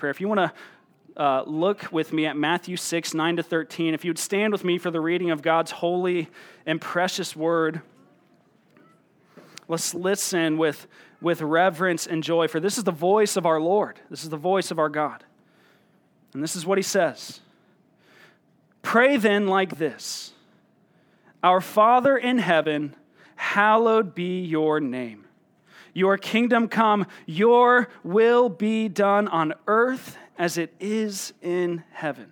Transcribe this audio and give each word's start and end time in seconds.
Prayer. 0.00 0.10
If 0.10 0.18
you 0.18 0.28
want 0.28 0.40
to 0.40 1.22
uh, 1.22 1.42
look 1.46 1.92
with 1.92 2.10
me 2.14 2.24
at 2.24 2.34
Matthew 2.34 2.78
6, 2.78 3.12
9 3.12 3.36
to 3.36 3.42
13, 3.42 3.92
if 3.92 4.02
you 4.02 4.08
would 4.08 4.18
stand 4.18 4.50
with 4.50 4.64
me 4.64 4.78
for 4.78 4.90
the 4.90 4.98
reading 4.98 5.30
of 5.30 5.42
God's 5.42 5.72
holy 5.72 6.30
and 6.64 6.80
precious 6.80 7.36
word, 7.36 7.82
let's 9.68 9.92
listen 9.92 10.56
with, 10.56 10.86
with 11.20 11.42
reverence 11.42 12.06
and 12.06 12.22
joy, 12.22 12.48
for 12.48 12.60
this 12.60 12.78
is 12.78 12.84
the 12.84 12.90
voice 12.90 13.36
of 13.36 13.44
our 13.44 13.60
Lord. 13.60 14.00
This 14.08 14.22
is 14.22 14.30
the 14.30 14.38
voice 14.38 14.70
of 14.70 14.78
our 14.78 14.88
God. 14.88 15.22
And 16.32 16.42
this 16.42 16.56
is 16.56 16.64
what 16.64 16.78
he 16.78 16.82
says 16.82 17.40
Pray 18.80 19.18
then 19.18 19.48
like 19.48 19.76
this 19.76 20.32
Our 21.42 21.60
Father 21.60 22.16
in 22.16 22.38
heaven, 22.38 22.96
hallowed 23.36 24.14
be 24.14 24.40
your 24.40 24.80
name. 24.80 25.26
Your 26.00 26.16
kingdom 26.16 26.68
come, 26.68 27.06
your 27.26 27.90
will 28.02 28.48
be 28.48 28.88
done 28.88 29.28
on 29.28 29.52
earth 29.66 30.16
as 30.38 30.56
it 30.56 30.72
is 30.80 31.34
in 31.42 31.84
heaven. 31.92 32.30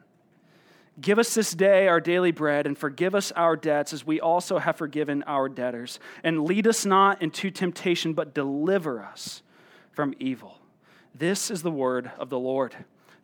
Give 0.99 1.19
us 1.19 1.35
this 1.35 1.53
day 1.53 1.87
our 1.87 2.01
daily 2.01 2.33
bread, 2.33 2.67
and 2.67 2.79
forgive 2.79 3.15
us 3.15 3.31
our 3.33 3.57
debts 3.57 3.93
as 3.93 4.07
we 4.07 4.21
also 4.21 4.57
have 4.57 4.77
forgiven 4.77 5.23
our 5.25 5.51
debtors. 5.51 6.01
And 6.25 6.47
lead 6.47 6.67
us 6.67 6.87
not 6.87 7.21
into 7.21 7.51
temptation, 7.51 8.15
but 8.15 8.33
deliver 8.33 9.03
us 9.03 9.43
from 9.93 10.15
evil. 10.19 10.59
This 11.15 11.51
is 11.51 11.61
the 11.61 11.71
word 11.71 12.11
of 12.19 12.31
the 12.31 12.39
Lord. 12.39 12.75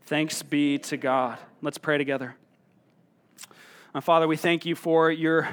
Thanks 0.03 0.43
be 0.43 0.77
to 0.77 0.99
God. 0.99 1.39
Let's 1.63 1.79
pray 1.79 1.97
together. 1.97 2.37
Uh, 3.95 4.03
Father, 4.03 4.29
we 4.29 4.37
thank 4.37 4.67
you 4.67 4.75
for 4.75 5.11
your 5.11 5.49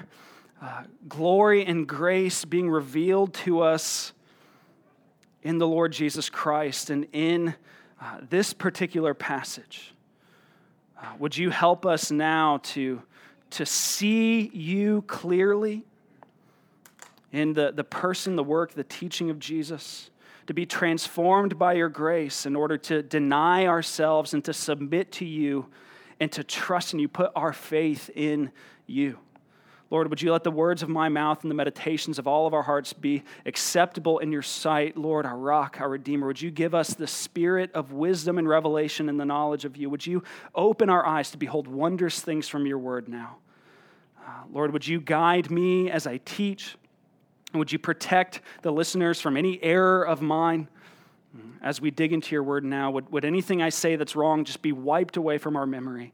uh, 0.61 0.83
glory 1.07 1.65
and 1.65 1.87
grace 1.87 2.43
being 2.43 2.69
revealed 2.69 3.33
to 3.35 3.61
us 3.61 4.11
in 5.43 5.57
the 5.57 5.67
Lord 5.67 5.91
Jesus 5.91 6.29
Christ 6.29 6.89
and 6.89 7.07
in 7.13 7.55
uh, 7.99 8.17
this 8.29 8.53
particular 8.53 9.13
passage. 9.13 9.93
Uh, 10.99 11.05
would 11.19 11.37
you 11.37 11.49
help 11.49 11.85
us 11.85 12.11
now 12.11 12.59
to, 12.63 13.01
to 13.51 13.65
see 13.65 14.49
you 14.53 15.03
clearly 15.03 15.83
in 17.31 17.53
the, 17.53 17.71
the 17.71 17.83
person, 17.83 18.35
the 18.35 18.43
work, 18.43 18.73
the 18.73 18.83
teaching 18.83 19.29
of 19.29 19.39
Jesus? 19.39 20.09
To 20.47 20.53
be 20.53 20.65
transformed 20.65 21.57
by 21.57 21.73
your 21.73 21.89
grace 21.89 22.45
in 22.45 22.55
order 22.55 22.77
to 22.77 23.01
deny 23.01 23.67
ourselves 23.67 24.33
and 24.33 24.43
to 24.45 24.53
submit 24.53 25.11
to 25.13 25.25
you 25.25 25.67
and 26.19 26.31
to 26.33 26.43
trust 26.43 26.93
in 26.93 26.99
you, 26.99 27.07
put 27.07 27.31
our 27.35 27.53
faith 27.53 28.09
in 28.15 28.51
you. 28.85 29.17
Lord, 29.91 30.09
would 30.09 30.21
you 30.21 30.31
let 30.31 30.45
the 30.45 30.51
words 30.51 30.81
of 30.81 30.89
my 30.89 31.09
mouth 31.09 31.41
and 31.41 31.51
the 31.51 31.55
meditations 31.55 32.17
of 32.17 32.25
all 32.25 32.47
of 32.47 32.53
our 32.53 32.63
hearts 32.63 32.93
be 32.93 33.23
acceptable 33.45 34.19
in 34.19 34.31
your 34.31 34.41
sight, 34.41 34.95
Lord, 34.95 35.25
our 35.25 35.37
rock, 35.37 35.79
our 35.81 35.89
redeemer? 35.89 36.27
Would 36.27 36.41
you 36.41 36.49
give 36.49 36.73
us 36.73 36.93
the 36.93 37.07
spirit 37.07 37.69
of 37.73 37.91
wisdom 37.91 38.37
and 38.37 38.47
revelation 38.47 39.09
and 39.09 39.19
the 39.19 39.25
knowledge 39.25 39.65
of 39.65 39.75
you? 39.75 39.89
Would 39.89 40.07
you 40.07 40.23
open 40.55 40.89
our 40.89 41.05
eyes 41.05 41.31
to 41.31 41.37
behold 41.37 41.67
wondrous 41.67 42.21
things 42.21 42.47
from 42.47 42.65
your 42.65 42.79
word 42.79 43.09
now? 43.09 43.39
Uh, 44.25 44.43
Lord, 44.49 44.71
would 44.71 44.87
you 44.87 45.01
guide 45.01 45.51
me 45.51 45.91
as 45.91 46.07
I 46.07 46.21
teach? 46.23 46.77
And 47.51 47.59
would 47.59 47.73
you 47.73 47.79
protect 47.79 48.39
the 48.61 48.71
listeners 48.71 49.19
from 49.19 49.35
any 49.35 49.61
error 49.61 50.07
of 50.07 50.21
mine? 50.21 50.69
As 51.61 51.81
we 51.81 51.91
dig 51.91 52.13
into 52.13 52.33
your 52.33 52.43
word 52.43 52.63
now, 52.63 52.91
would, 52.91 53.11
would 53.11 53.25
anything 53.25 53.61
I 53.61 53.69
say 53.69 53.97
that's 53.97 54.15
wrong 54.15 54.45
just 54.45 54.61
be 54.61 54.71
wiped 54.71 55.17
away 55.17 55.37
from 55.37 55.55
our 55.55 55.67
memory? 55.67 56.13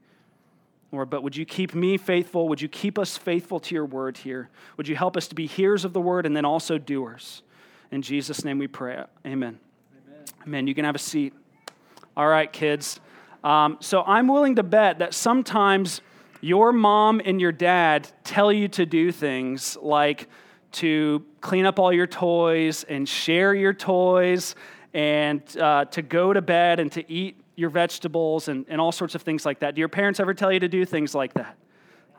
Lord, 0.92 1.10
but 1.10 1.22
would 1.22 1.36
you 1.36 1.46
keep 1.46 1.76
me 1.76 1.98
faithful? 1.98 2.48
Would 2.48 2.62
you 2.62 2.70
keep 2.70 2.98
us 2.98 3.18
faithful 3.18 3.60
to 3.60 3.76
your 3.76 3.86
word 3.86 4.18
here? 4.18 4.50
Would 4.78 4.88
you 4.88 4.96
help 4.96 5.18
us 5.18 5.28
to 5.28 5.36
be 5.36 5.46
hearers 5.46 5.84
of 5.84 5.94
the 5.94 6.00
word 6.00 6.26
and 6.26 6.36
then 6.36 6.46
also 6.46 6.78
doers? 6.78 7.44
In 7.92 8.02
Jesus' 8.02 8.46
name 8.46 8.58
we 8.58 8.68
pray. 8.68 9.04
Amen. 9.26 9.60
Amen. 10.06 10.26
Amen. 10.46 10.68
You 10.68 10.76
can 10.76 10.86
have 10.86 10.96
a 10.96 11.00
seat. 11.00 11.34
All 12.16 12.28
right, 12.28 12.52
kids. 12.52 13.00
Um, 13.44 13.78
so 13.80 14.02
I'm 14.04 14.28
willing 14.28 14.56
to 14.56 14.64
bet 14.64 15.00
that 15.00 15.14
sometimes 15.14 16.02
your 16.42 16.72
mom 16.72 17.22
and 17.24 17.42
your 17.42 17.52
dad 17.52 18.10
tell 18.24 18.52
you 18.52 18.68
to 18.70 18.86
do 18.86 19.12
things 19.12 19.78
like 19.82 20.28
to 20.74 21.24
clean 21.42 21.66
up 21.66 21.80
all 21.80 21.92
your 21.92 22.08
toys 22.08 22.84
and 22.86 23.08
share 23.08 23.54
your 23.54 23.74
toys 23.74 24.56
and 24.94 25.42
uh, 25.58 25.86
to 25.86 26.02
go 26.02 26.34
to 26.34 26.42
bed 26.42 26.80
and 26.80 26.92
to 26.94 27.12
eat 27.12 27.40
your 27.58 27.70
vegetables 27.72 28.48
and, 28.48 28.66
and 28.70 28.80
all 28.80 28.94
sorts 28.94 29.16
of 29.16 29.24
things 29.24 29.46
like 29.46 29.60
that. 29.60 29.76
Do 29.76 29.80
your 29.80 29.90
parents 29.90 30.22
ever 30.22 30.34
tell 30.34 30.54
you 30.54 30.60
to 30.62 30.70
do 30.70 30.86
things 30.86 31.14
like 31.14 31.34
that? 31.34 31.58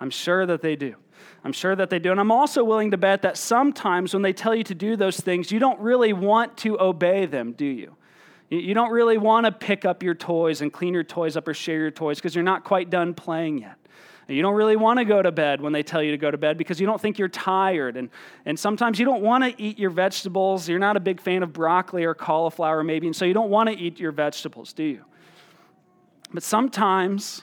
I'm 0.00 0.10
sure 0.10 0.44
that 0.44 0.60
they 0.60 0.76
do. 0.76 0.96
I'm 1.44 1.52
sure 1.52 1.74
that 1.74 1.90
they 1.90 1.98
do. 1.98 2.10
And 2.10 2.20
I'm 2.20 2.32
also 2.32 2.64
willing 2.64 2.90
to 2.90 2.96
bet 2.96 3.22
that 3.22 3.36
sometimes 3.36 4.12
when 4.12 4.22
they 4.22 4.32
tell 4.32 4.54
you 4.54 4.64
to 4.64 4.74
do 4.74 4.96
those 4.96 5.18
things, 5.18 5.50
you 5.50 5.60
don't 5.60 5.78
really 5.80 6.12
want 6.12 6.56
to 6.58 6.80
obey 6.80 7.24
them, 7.26 7.52
do 7.52 7.64
you? 7.64 7.96
You 8.50 8.74
don't 8.74 8.90
really 8.90 9.18
want 9.18 9.46
to 9.46 9.52
pick 9.52 9.84
up 9.84 10.02
your 10.02 10.14
toys 10.14 10.60
and 10.60 10.72
clean 10.72 10.94
your 10.94 11.04
toys 11.04 11.36
up 11.36 11.46
or 11.46 11.54
share 11.54 11.78
your 11.78 11.90
toys 11.90 12.16
because 12.16 12.34
you're 12.34 12.44
not 12.44 12.64
quite 12.64 12.90
done 12.90 13.14
playing 13.14 13.58
yet. 13.58 13.76
You 14.26 14.42
don't 14.42 14.54
really 14.54 14.76
want 14.76 14.98
to 14.98 15.06
go 15.06 15.22
to 15.22 15.32
bed 15.32 15.60
when 15.60 15.72
they 15.72 15.82
tell 15.82 16.02
you 16.02 16.10
to 16.10 16.18
go 16.18 16.30
to 16.30 16.36
bed 16.36 16.58
because 16.58 16.80
you 16.80 16.86
don't 16.86 17.00
think 17.00 17.18
you're 17.18 17.28
tired. 17.28 17.96
And, 17.96 18.10
and 18.44 18.58
sometimes 18.58 18.98
you 18.98 19.06
don't 19.06 19.22
want 19.22 19.44
to 19.44 19.62
eat 19.62 19.78
your 19.78 19.90
vegetables. 19.90 20.68
You're 20.68 20.78
not 20.78 20.96
a 20.96 21.00
big 21.00 21.20
fan 21.20 21.42
of 21.42 21.52
broccoli 21.52 22.04
or 22.04 22.14
cauliflower, 22.14 22.84
maybe, 22.84 23.06
and 23.06 23.16
so 23.16 23.24
you 23.24 23.32
don't 23.32 23.50
want 23.50 23.70
to 23.70 23.76
eat 23.76 23.98
your 23.98 24.12
vegetables, 24.12 24.72
do 24.72 24.82
you? 24.82 25.04
But 26.32 26.42
sometimes, 26.42 27.42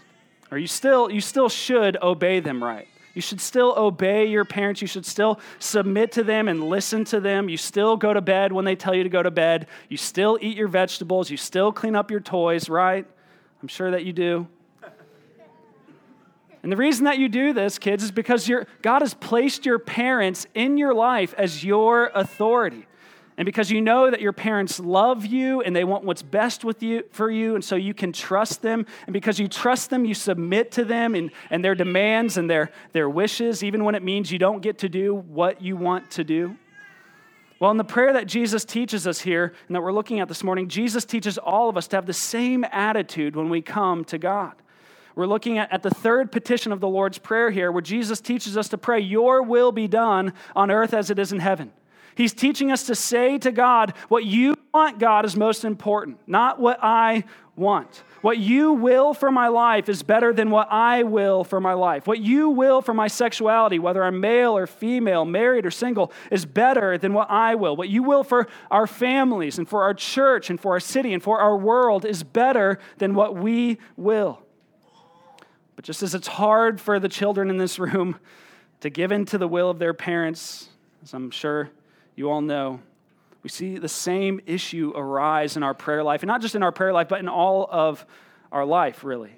or 0.51 0.57
you 0.57 0.67
still, 0.67 1.09
you 1.09 1.21
still 1.21 1.49
should 1.49 1.97
obey 2.01 2.39
them 2.39 2.63
right. 2.63 2.87
You 3.13 3.21
should 3.21 3.39
still 3.39 3.73
obey 3.77 4.25
your 4.25 4.43
parents. 4.43 4.81
You 4.81 4.87
should 4.87 5.05
still 5.05 5.39
submit 5.59 6.11
to 6.13 6.23
them 6.23 6.47
and 6.47 6.63
listen 6.63 7.05
to 7.05 7.19
them. 7.19 7.47
You 7.47 7.55
still 7.55 7.95
go 7.95 8.13
to 8.13 8.21
bed 8.21 8.51
when 8.51 8.65
they 8.65 8.75
tell 8.75 8.93
you 8.93 9.03
to 9.03 9.09
go 9.09 9.23
to 9.23 9.31
bed. 9.31 9.67
You 9.89 9.95
still 9.95 10.37
eat 10.41 10.57
your 10.57 10.67
vegetables. 10.67 11.29
You 11.29 11.37
still 11.37 11.71
clean 11.71 11.95
up 11.95 12.11
your 12.11 12.19
toys, 12.19 12.69
right? 12.69 13.07
I'm 13.61 13.67
sure 13.69 13.91
that 13.91 14.03
you 14.03 14.13
do. 14.13 14.47
And 16.61 16.71
the 16.71 16.77
reason 16.77 17.05
that 17.05 17.19
you 17.19 17.29
do 17.29 17.53
this, 17.53 17.79
kids, 17.79 18.03
is 18.03 18.11
because 18.11 18.51
God 18.81 19.01
has 19.01 19.13
placed 19.13 19.65
your 19.65 19.79
parents 19.79 20.45
in 20.53 20.77
your 20.77 20.93
life 20.93 21.33
as 21.37 21.63
your 21.63 22.11
authority 22.13 22.85
and 23.37 23.45
because 23.45 23.69
you 23.69 23.81
know 23.81 24.09
that 24.09 24.21
your 24.21 24.31
parents 24.31 24.79
love 24.79 25.25
you 25.25 25.61
and 25.61 25.75
they 25.75 25.83
want 25.83 26.05
what's 26.05 26.21
best 26.21 26.63
with 26.63 26.81
you 26.81 27.03
for 27.11 27.29
you 27.29 27.55
and 27.55 27.63
so 27.63 27.75
you 27.75 27.93
can 27.93 28.13
trust 28.13 28.61
them. 28.61 28.85
And 29.05 29.13
because 29.13 29.39
you 29.39 29.47
trust 29.49 29.89
them 29.89 30.05
you 30.05 30.13
submit 30.13 30.71
to 30.73 30.85
them 30.85 31.15
and, 31.15 31.31
and 31.49 31.63
their 31.63 31.75
demands 31.75 32.37
and 32.37 32.49
their, 32.49 32.71
their 32.93 33.09
wishes 33.09 33.63
even 33.63 33.83
when 33.83 33.93
it 33.93 34.03
means 34.03 34.31
you 34.31 34.39
don't 34.39 34.61
get 34.61 34.77
to 34.79 34.89
do 34.89 35.13
what 35.13 35.61
you 35.61 35.75
want 35.75 36.11
to 36.11 36.23
do. 36.23 36.55
Well 37.59 37.71
in 37.71 37.77
the 37.77 37.83
prayer 37.83 38.13
that 38.13 38.27
jesus 38.27 38.63
teaches 38.63 39.05
us 39.05 39.19
here 39.19 39.53
and 39.67 39.75
that 39.75 39.81
we're 39.81 39.93
looking 39.93 40.19
at 40.19 40.27
this 40.27 40.43
morning 40.43 40.69
jesus 40.69 41.03
teaches 41.03 41.37
all 41.37 41.67
of 41.67 41.75
us 41.75 41.87
to 41.89 41.97
have 41.97 42.05
the 42.05 42.13
same 42.13 42.63
attitude 42.71 43.35
when 43.35 43.49
we 43.49 43.61
come 43.61 44.05
to 44.05 44.17
god. 44.17 44.53
We're 45.15 45.27
looking 45.27 45.57
at, 45.57 45.71
at 45.71 45.81
the 45.81 45.89
third 45.89 46.31
petition 46.31 46.71
of 46.71 46.79
the 46.79 46.87
lord's 46.87 47.17
prayer 47.17 47.51
here 47.51 47.69
where 47.71 47.81
jesus 47.81 48.21
teaches 48.21 48.55
us 48.55 48.69
to 48.69 48.77
pray 48.77 49.01
your 49.01 49.41
will 49.43 49.73
be 49.73 49.89
done 49.89 50.33
on 50.55 50.71
earth 50.71 50.93
as 50.93 51.09
it 51.09 51.19
is 51.19 51.33
in 51.33 51.39
heaven 51.39 51.73
He's 52.15 52.33
teaching 52.33 52.71
us 52.71 52.83
to 52.83 52.95
say 52.95 53.37
to 53.39 53.51
God, 53.51 53.93
what 54.07 54.25
you 54.25 54.55
want, 54.73 54.99
God, 54.99 55.25
is 55.25 55.35
most 55.35 55.65
important, 55.65 56.17
not 56.27 56.59
what 56.59 56.79
I 56.81 57.25
want. 57.55 58.03
What 58.21 58.37
you 58.37 58.73
will 58.73 59.13
for 59.13 59.31
my 59.31 59.49
life 59.49 59.87
is 59.87 60.01
better 60.01 60.33
than 60.33 60.49
what 60.49 60.71
I 60.71 61.03
will 61.03 61.43
for 61.43 61.61
my 61.61 61.73
life. 61.73 62.07
What 62.07 62.19
you 62.19 62.49
will 62.49 62.81
for 62.81 62.93
my 62.93 63.07
sexuality, 63.07 63.79
whether 63.79 64.03
I'm 64.03 64.19
male 64.19 64.57
or 64.57 64.65
female, 64.65 65.25
married 65.25 65.65
or 65.65 65.71
single, 65.71 66.11
is 66.31 66.45
better 66.45 66.97
than 66.97 67.13
what 67.13 67.29
I 67.29 67.55
will. 67.55 67.75
What 67.75 67.89
you 67.89 68.01
will 68.01 68.23
for 68.23 68.47
our 68.71 68.87
families 68.87 69.57
and 69.57 69.69
for 69.69 69.83
our 69.83 69.93
church 69.93 70.49
and 70.49 70.59
for 70.59 70.71
our 70.71 70.79
city 70.79 71.13
and 71.13 71.21
for 71.21 71.39
our 71.39 71.55
world 71.55 72.03
is 72.03 72.23
better 72.23 72.79
than 72.97 73.13
what 73.13 73.35
we 73.35 73.77
will. 73.95 74.41
But 75.75 75.85
just 75.85 76.01
as 76.01 76.15
it's 76.15 76.27
hard 76.27 76.81
for 76.81 76.99
the 76.99 77.09
children 77.09 77.49
in 77.49 77.57
this 77.57 77.77
room 77.77 78.19
to 78.79 78.89
give 78.89 79.11
in 79.11 79.25
to 79.25 79.37
the 79.37 79.47
will 79.47 79.69
of 79.69 79.79
their 79.79 79.93
parents, 79.93 80.69
as 81.03 81.13
I'm 81.13 81.29
sure 81.29 81.69
you 82.15 82.29
all 82.29 82.41
know, 82.41 82.79
we 83.43 83.49
see 83.49 83.77
the 83.77 83.89
same 83.89 84.41
issue 84.45 84.91
arise 84.95 85.55
in 85.55 85.63
our 85.63 85.73
prayer 85.73 86.03
life, 86.03 86.23
and 86.23 86.27
not 86.27 86.41
just 86.41 86.55
in 86.55 86.63
our 86.63 86.71
prayer 86.71 86.93
life, 86.93 87.07
but 87.07 87.19
in 87.19 87.27
all 87.27 87.67
of 87.69 88.05
our 88.51 88.65
life, 88.65 89.03
really. 89.03 89.35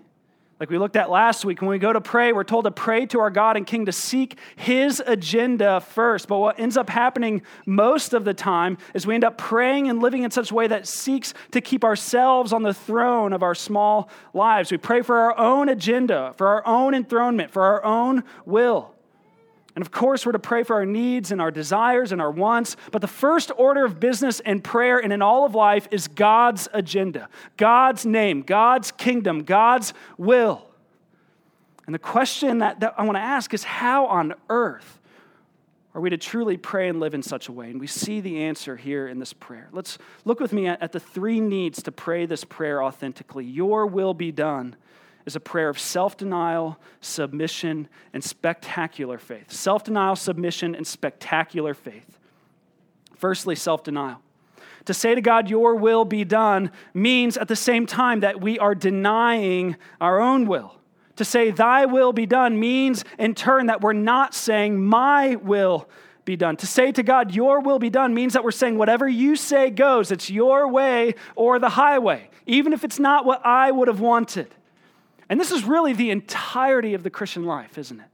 Like 0.60 0.72
we 0.72 0.80
looked 0.80 0.96
at 0.96 1.12
last 1.12 1.46
week, 1.46 1.62
when 1.62 1.70
we 1.70 1.78
go 1.78 1.94
to 1.94 2.02
pray, 2.02 2.34
we're 2.34 2.44
told 2.44 2.66
to 2.66 2.72
pray 2.72 3.06
to 3.08 3.20
our 3.20 3.30
God 3.30 3.58
and 3.58 3.68
King 3.68 3.86
to 3.86 3.92
seek 3.92 4.40
His 4.56 5.04
agenda 5.06 5.82
first. 5.82 6.28
But 6.28 6.40
what 6.40 6.60
ends 6.60 6.78
up 6.78 6.90
happening 6.90 7.44
most 7.68 8.14
of 8.14 8.26
the 8.26 8.34
time 8.34 8.80
is 8.96 9.06
we 9.06 9.14
end 9.14 9.24
up 9.24 9.38
praying 9.38 9.88
and 9.88 10.02
living 10.02 10.24
in 10.24 10.32
such 10.32 10.50
a 10.50 10.56
way 10.56 10.66
that 10.66 10.88
seeks 10.88 11.36
to 11.52 11.62
keep 11.62 11.84
ourselves 11.84 12.54
on 12.54 12.64
the 12.64 12.74
throne 12.74 13.34
of 13.34 13.44
our 13.44 13.54
small 13.54 14.10
lives. 14.34 14.72
We 14.72 14.78
pray 14.78 15.04
for 15.04 15.18
our 15.18 15.38
own 15.38 15.70
agenda, 15.70 16.34
for 16.38 16.48
our 16.48 16.66
own 16.66 16.96
enthronement, 16.96 17.52
for 17.52 17.62
our 17.62 17.84
own 17.86 18.24
will. 18.46 18.96
And 19.78 19.84
of 19.84 19.92
course, 19.92 20.26
we're 20.26 20.32
to 20.32 20.40
pray 20.40 20.64
for 20.64 20.78
our 20.78 20.88
needs 20.88 21.32
and 21.32 21.40
our 21.40 21.52
desires 21.52 22.12
and 22.12 22.20
our 22.20 22.32
wants. 22.32 22.76
But 22.92 23.04
the 23.04 23.08
first 23.08 23.52
order 23.58 23.86
of 23.86 24.00
business 24.00 24.40
and 24.40 24.64
prayer 24.64 24.98
and 24.98 25.14
in 25.14 25.22
all 25.22 25.46
of 25.46 25.54
life 25.54 25.88
is 25.92 26.08
God's 26.08 26.68
agenda, 26.74 27.30
God's 27.58 28.04
name, 28.04 28.42
God's 28.42 28.92
kingdom, 28.92 29.44
God's 29.44 29.94
will. 30.18 30.66
And 31.86 31.94
the 31.94 32.00
question 32.00 32.58
that, 32.58 32.80
that 32.80 32.96
I 32.98 33.04
want 33.04 33.18
to 33.18 33.22
ask 33.22 33.54
is 33.54 33.64
how 33.64 34.08
on 34.08 34.34
earth 34.50 35.00
are 35.94 36.02
we 36.02 36.10
to 36.10 36.18
truly 36.18 36.58
pray 36.58 36.90
and 36.90 37.00
live 37.00 37.14
in 37.14 37.22
such 37.22 37.48
a 37.48 37.52
way? 37.52 37.70
And 37.70 37.80
we 37.80 37.86
see 37.86 38.20
the 38.20 38.46
answer 38.46 38.78
here 38.78 39.08
in 39.08 39.20
this 39.20 39.32
prayer. 39.32 39.70
Let's 39.72 40.00
look 40.26 40.40
with 40.40 40.54
me 40.54 40.66
at, 40.66 40.82
at 40.82 40.92
the 40.92 41.00
three 41.00 41.40
needs 41.40 41.84
to 41.84 41.92
pray 41.92 42.26
this 42.26 42.44
prayer 42.44 42.82
authentically. 42.82 43.46
Your 43.46 43.86
will 43.86 44.16
be 44.16 44.32
done 44.32 44.76
is 45.28 45.36
a 45.36 45.42
prayer 45.42 45.68
of 45.68 45.78
self 45.78 46.16
denial, 46.16 46.80
submission, 47.02 47.90
and 48.14 48.24
spectacular 48.24 49.20
faith. 49.20 49.52
Self 49.52 49.84
denial, 49.84 50.16
submission, 50.16 50.74
and 50.74 50.88
spectacular 50.88 51.74
faith. 51.74 52.18
Firstly, 53.18 53.54
self 53.54 53.84
denial. 53.84 54.22
To 54.86 54.94
say 54.94 55.14
to 55.14 55.22
God, 55.22 55.50
Your 55.50 55.76
will 55.76 56.06
be 56.06 56.24
done, 56.24 56.72
means 56.94 57.38
at 57.38 57.50
the 57.50 57.58
same 57.58 57.86
time 57.86 58.22
that 58.22 58.40
we 58.40 58.58
are 58.58 58.74
denying 58.74 59.76
our 60.00 60.22
own 60.22 60.48
will. 60.48 60.76
To 61.18 61.26
say, 61.26 61.52
Thy 61.52 61.86
will 61.86 62.14
be 62.14 62.26
done 62.26 62.58
means 62.58 63.04
in 63.20 63.36
turn 63.36 63.66
that 63.66 63.82
we're 63.82 63.92
not 63.92 64.34
saying, 64.34 64.82
My 64.82 65.36
will 65.36 65.90
be 66.24 66.38
done. 66.38 66.56
To 66.58 66.68
say 66.68 66.94
to 66.94 67.04
God, 67.04 67.36
Your 67.36 67.60
will 67.60 67.80
be 67.80 67.90
done 67.90 68.14
means 68.14 68.32
that 68.32 68.46
we're 68.46 68.52
saying, 68.52 68.78
Whatever 68.78 69.10
you 69.10 69.36
say 69.36 69.72
goes. 69.72 70.10
It's 70.10 70.30
your 70.30 70.70
way 70.70 71.16
or 71.36 71.60
the 71.60 71.70
highway, 71.70 72.30
even 72.46 72.72
if 72.72 72.86
it's 72.86 72.98
not 72.98 73.26
what 73.26 73.46
I 73.46 73.72
would 73.72 73.90
have 73.90 74.00
wanted. 74.00 74.48
And 75.30 75.40
this 75.40 75.52
is 75.52 75.64
really 75.64 75.94
the 75.94 76.10
entirety 76.12 76.94
of 76.94 77.04
the 77.04 77.10
Christian 77.10 77.46
life, 77.46 77.78
isn't 77.78 78.00
it? 78.00 78.08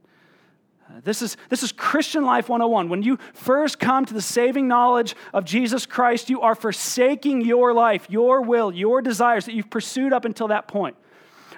Uh, 0.88 1.00
this 1.02 1.22
is, 1.22 1.36
this 1.48 1.62
is 1.62 1.72
Christian 1.72 2.24
Life 2.24 2.48
101. 2.48 2.88
When 2.88 3.02
you 3.02 3.18
first 3.32 3.78
come 3.78 4.04
to 4.04 4.12
the 4.12 4.20
saving 4.20 4.68
knowledge 4.68 5.14
of 5.32 5.44
Jesus 5.44 5.86
Christ, 5.86 6.28
you 6.28 6.42
are 6.42 6.54
forsaking 6.54 7.42
your 7.42 7.72
life, 7.72 8.06
your 8.10 8.42
will, 8.42 8.72
your 8.72 9.00
desires 9.00 9.46
that 9.46 9.54
you've 9.54 9.70
pursued 9.70 10.12
up 10.12 10.24
until 10.24 10.48
that 10.48 10.68
point. 10.68 10.96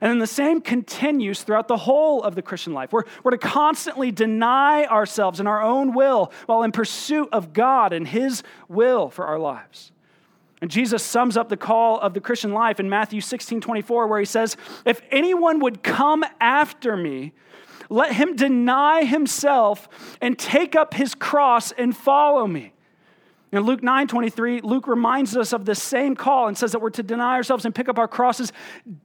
And 0.00 0.10
then 0.10 0.18
the 0.18 0.26
same 0.26 0.60
continues 0.60 1.42
throughout 1.42 1.68
the 1.68 1.76
whole 1.76 2.22
of 2.22 2.34
the 2.34 2.42
Christian 2.42 2.74
life. 2.74 2.92
We're, 2.92 3.04
we're 3.24 3.30
to 3.32 3.38
constantly 3.38 4.12
deny 4.12 4.84
ourselves 4.84 5.40
and 5.40 5.48
our 5.48 5.62
own 5.62 5.94
will 5.94 6.32
while 6.44 6.62
in 6.62 6.70
pursuit 6.70 7.30
of 7.32 7.52
God 7.52 7.92
and 7.92 8.06
His 8.06 8.42
will 8.68 9.08
for 9.08 9.26
our 9.26 9.38
lives. 9.38 9.92
And 10.60 10.70
Jesus 10.70 11.02
sums 11.02 11.36
up 11.36 11.48
the 11.48 11.56
call 11.56 12.00
of 12.00 12.14
the 12.14 12.20
Christian 12.20 12.52
life 12.52 12.80
in 12.80 12.88
Matthew 12.88 13.20
16 13.20 13.60
24, 13.60 14.06
where 14.06 14.18
he 14.18 14.24
says, 14.24 14.56
If 14.84 15.02
anyone 15.10 15.60
would 15.60 15.82
come 15.82 16.24
after 16.40 16.96
me, 16.96 17.32
let 17.88 18.12
him 18.12 18.36
deny 18.36 19.04
himself 19.04 19.88
and 20.20 20.38
take 20.38 20.74
up 20.74 20.94
his 20.94 21.14
cross 21.14 21.72
and 21.72 21.96
follow 21.96 22.46
me. 22.46 22.72
In 23.52 23.62
Luke 23.62 23.82
9 23.82 24.08
23, 24.08 24.60
Luke 24.62 24.86
reminds 24.86 25.36
us 25.36 25.52
of 25.52 25.64
the 25.64 25.74
same 25.74 26.16
call 26.16 26.48
and 26.48 26.58
says 26.58 26.72
that 26.72 26.80
we're 26.80 26.90
to 26.90 27.02
deny 27.02 27.34
ourselves 27.34 27.64
and 27.64 27.74
pick 27.74 27.88
up 27.88 27.98
our 27.98 28.08
crosses 28.08 28.52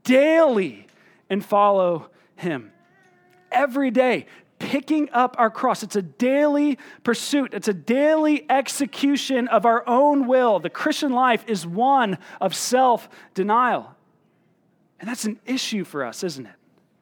daily 0.04 0.88
and 1.30 1.44
follow 1.44 2.10
him. 2.36 2.72
Every 3.52 3.92
day, 3.92 4.26
picking 4.62 5.10
up 5.12 5.36
our 5.40 5.50
cross. 5.50 5.82
It's 5.82 5.96
a 5.96 6.02
daily 6.02 6.78
pursuit, 7.04 7.54
it's 7.54 7.68
a 7.68 7.74
daily 7.74 8.50
execution 8.50 9.48
of 9.48 9.66
our 9.66 9.84
own 9.88 10.28
will. 10.28 10.60
The 10.60 10.70
Christian 10.70 11.12
life 11.12 11.44
is 11.48 11.66
one 11.66 12.20
of 12.40 12.56
self 12.56 13.10
denial. 13.34 13.96
And 15.00 15.10
that's 15.10 15.26
an 15.26 15.40
issue 15.46 15.84
for 15.84 16.06
us, 16.06 16.24
isn't 16.24 16.46
it? 16.46 16.54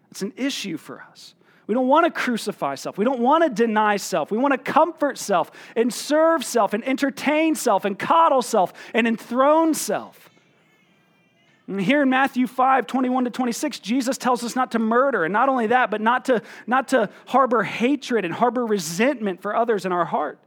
It's 0.09 0.21
an 0.21 0.33
issue 0.37 0.77
for 0.77 1.01
us. 1.01 1.35
We 1.67 1.75
don't 1.75 1.87
want 1.87 2.05
to 2.05 2.11
crucify 2.11 2.75
self. 2.75 2.97
We 2.97 3.05
don't 3.05 3.19
want 3.19 3.43
to 3.43 3.49
deny 3.49 3.97
self. 3.97 4.31
We 4.31 4.37
want 4.37 4.53
to 4.53 4.57
comfort 4.57 5.17
self 5.17 5.51
and 5.75 5.93
serve 5.93 6.43
self 6.43 6.73
and 6.73 6.83
entertain 6.87 7.55
self 7.55 7.85
and 7.85 7.99
coddle 7.99 8.41
self 8.41 8.73
and 8.93 9.05
enthrone 9.05 9.73
self. 9.73 10.28
Here 11.77 12.01
in 12.01 12.09
Matthew 12.09 12.47
5, 12.47 12.87
21 12.87 13.25
to 13.25 13.29
26, 13.29 13.79
Jesus 13.79 14.17
tells 14.17 14.43
us 14.43 14.55
not 14.55 14.71
to 14.71 14.79
murder. 14.79 15.23
And 15.23 15.31
not 15.31 15.49
only 15.49 15.67
that, 15.67 15.91
but 15.91 16.01
not 16.01 16.25
to, 16.25 16.41
not 16.65 16.87
to 16.89 17.09
harbor 17.27 17.63
hatred 17.63 18.25
and 18.25 18.33
harbor 18.33 18.65
resentment 18.65 19.41
for 19.41 19.55
others 19.55 19.85
in 19.85 19.91
our 19.91 20.05
heart. 20.05 20.39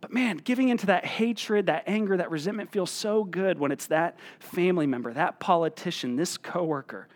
But 0.00 0.12
man, 0.12 0.36
giving 0.36 0.68
into 0.68 0.86
that 0.86 1.06
hatred, 1.06 1.66
that 1.66 1.84
anger, 1.86 2.16
that 2.18 2.30
resentment 2.30 2.70
feels 2.70 2.90
so 2.90 3.24
good 3.24 3.58
when 3.58 3.72
it's 3.72 3.86
that 3.86 4.18
family 4.38 4.86
member, 4.86 5.12
that 5.12 5.40
politician, 5.40 6.16
this 6.16 6.36
coworker 6.36 7.08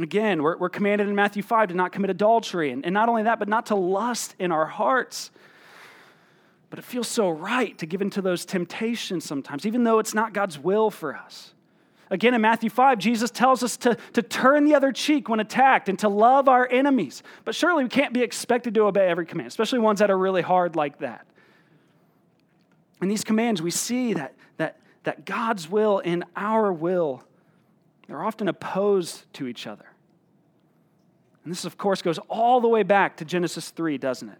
Again, 0.00 0.42
we're, 0.42 0.56
we're 0.56 0.68
commanded 0.68 1.08
in 1.08 1.14
Matthew 1.14 1.42
5 1.42 1.70
to 1.70 1.74
not 1.74 1.92
commit 1.92 2.10
adultery. 2.10 2.70
And, 2.70 2.84
and 2.84 2.94
not 2.94 3.08
only 3.08 3.24
that, 3.24 3.38
but 3.38 3.48
not 3.48 3.66
to 3.66 3.74
lust 3.74 4.34
in 4.38 4.52
our 4.52 4.66
hearts. 4.66 5.30
But 6.70 6.78
it 6.78 6.84
feels 6.84 7.08
so 7.08 7.30
right 7.30 7.76
to 7.78 7.86
give 7.86 8.02
into 8.02 8.20
those 8.20 8.44
temptations 8.44 9.24
sometimes, 9.24 9.64
even 9.64 9.84
though 9.84 9.98
it's 9.98 10.14
not 10.14 10.32
God's 10.32 10.58
will 10.58 10.90
for 10.90 11.16
us. 11.16 11.54
Again, 12.10 12.34
in 12.34 12.40
Matthew 12.40 12.70
5, 12.70 12.98
Jesus 12.98 13.30
tells 13.30 13.62
us 13.62 13.76
to, 13.78 13.96
to 14.14 14.22
turn 14.22 14.64
the 14.64 14.74
other 14.74 14.92
cheek 14.92 15.28
when 15.28 15.40
attacked 15.40 15.88
and 15.88 15.98
to 15.98 16.08
love 16.08 16.48
our 16.48 16.66
enemies. 16.70 17.22
But 17.44 17.54
surely 17.54 17.84
we 17.84 17.90
can't 17.90 18.14
be 18.14 18.22
expected 18.22 18.74
to 18.74 18.84
obey 18.84 19.08
every 19.08 19.26
command, 19.26 19.48
especially 19.48 19.78
ones 19.78 19.98
that 19.98 20.10
are 20.10 20.16
really 20.16 20.42
hard 20.42 20.74
like 20.74 20.98
that. 21.00 21.26
In 23.02 23.08
these 23.08 23.24
commands, 23.24 23.60
we 23.60 23.70
see 23.70 24.14
that, 24.14 24.34
that, 24.56 24.80
that 25.04 25.26
God's 25.26 25.70
will 25.70 26.00
and 26.04 26.24
our 26.34 26.72
will 26.72 27.24
they're 28.08 28.24
often 28.24 28.48
opposed 28.48 29.32
to 29.34 29.46
each 29.46 29.66
other. 29.66 29.84
And 31.44 31.52
this, 31.52 31.64
of 31.64 31.78
course, 31.78 32.02
goes 32.02 32.18
all 32.28 32.60
the 32.60 32.68
way 32.68 32.82
back 32.82 33.18
to 33.18 33.24
Genesis 33.24 33.70
3, 33.70 33.98
doesn't 33.98 34.30
it? 34.30 34.38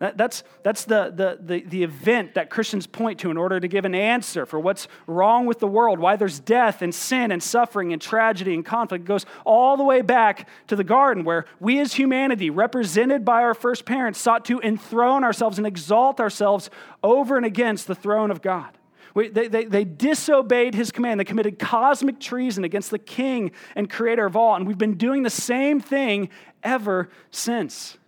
That, 0.00 0.16
that's 0.16 0.44
that's 0.62 0.86
the, 0.86 1.12
the, 1.14 1.38
the, 1.40 1.60
the 1.60 1.82
event 1.82 2.32
that 2.34 2.48
Christians 2.48 2.86
point 2.86 3.20
to 3.20 3.30
in 3.30 3.36
order 3.36 3.60
to 3.60 3.68
give 3.68 3.84
an 3.84 3.94
answer 3.94 4.46
for 4.46 4.58
what's 4.58 4.88
wrong 5.06 5.44
with 5.44 5.58
the 5.58 5.66
world, 5.66 5.98
why 5.98 6.16
there's 6.16 6.40
death 6.40 6.80
and 6.80 6.94
sin 6.94 7.30
and 7.30 7.42
suffering 7.42 7.92
and 7.92 8.00
tragedy 8.00 8.54
and 8.54 8.64
conflict. 8.64 9.04
It 9.04 9.08
goes 9.08 9.26
all 9.44 9.76
the 9.76 9.84
way 9.84 10.00
back 10.00 10.48
to 10.68 10.76
the 10.76 10.84
garden, 10.84 11.22
where 11.22 11.44
we 11.60 11.78
as 11.80 11.92
humanity, 11.92 12.48
represented 12.48 13.26
by 13.26 13.42
our 13.42 13.52
first 13.52 13.84
parents, 13.84 14.18
sought 14.18 14.46
to 14.46 14.58
enthrone 14.62 15.22
ourselves 15.22 15.58
and 15.58 15.66
exalt 15.66 16.18
ourselves 16.18 16.70
over 17.02 17.36
and 17.36 17.44
against 17.44 17.86
the 17.86 17.94
throne 17.94 18.30
of 18.30 18.40
God. 18.40 18.78
We, 19.12 19.28
they, 19.28 19.48
they, 19.48 19.64
they 19.66 19.84
disobeyed 19.84 20.74
his 20.74 20.90
command. 20.90 21.20
They 21.20 21.24
committed 21.24 21.58
cosmic 21.58 22.20
treason 22.20 22.64
against 22.64 22.90
the 22.90 22.98
king 22.98 23.50
and 23.76 23.90
creator 23.90 24.24
of 24.24 24.34
all. 24.34 24.54
And 24.54 24.66
we've 24.66 24.78
been 24.78 24.96
doing 24.96 25.24
the 25.24 25.30
same 25.30 25.78
thing 25.78 26.30
ever 26.62 27.10
since. 27.30 27.98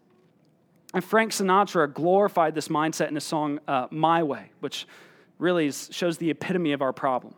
And 0.94 1.02
Frank 1.02 1.32
Sinatra 1.32 1.92
glorified 1.92 2.54
this 2.54 2.68
mindset 2.68 3.08
in 3.08 3.14
his 3.14 3.24
song, 3.24 3.60
uh, 3.66 3.86
My 3.90 4.22
Way, 4.22 4.50
which 4.60 4.86
really 5.38 5.66
is, 5.66 5.88
shows 5.90 6.18
the 6.18 6.30
epitome 6.30 6.72
of 6.72 6.82
our 6.82 6.92
problem. 6.92 7.34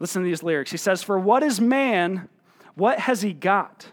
Listen 0.00 0.22
to 0.22 0.28
these 0.28 0.42
lyrics. 0.42 0.70
He 0.70 0.76
says, 0.76 1.02
For 1.02 1.18
what 1.18 1.42
is 1.42 1.60
man? 1.60 2.28
What 2.74 2.98
has 3.00 3.22
he 3.22 3.32
got? 3.32 3.86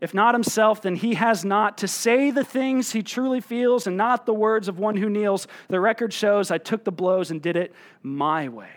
If 0.00 0.14
not 0.14 0.34
himself, 0.34 0.82
then 0.82 0.96
he 0.96 1.14
has 1.14 1.44
not 1.44 1.78
to 1.78 1.88
say 1.88 2.30
the 2.30 2.44
things 2.44 2.90
he 2.90 3.02
truly 3.02 3.40
feels 3.40 3.86
and 3.86 3.96
not 3.96 4.26
the 4.26 4.34
words 4.34 4.66
of 4.66 4.78
one 4.78 4.96
who 4.96 5.08
kneels. 5.08 5.46
The 5.68 5.78
record 5.78 6.12
shows 6.12 6.50
I 6.50 6.58
took 6.58 6.82
the 6.82 6.90
blows 6.90 7.30
and 7.30 7.40
did 7.40 7.56
it 7.56 7.72
my 8.02 8.48
way. 8.48 8.70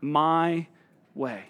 My 0.00 0.66
way. 1.14 1.44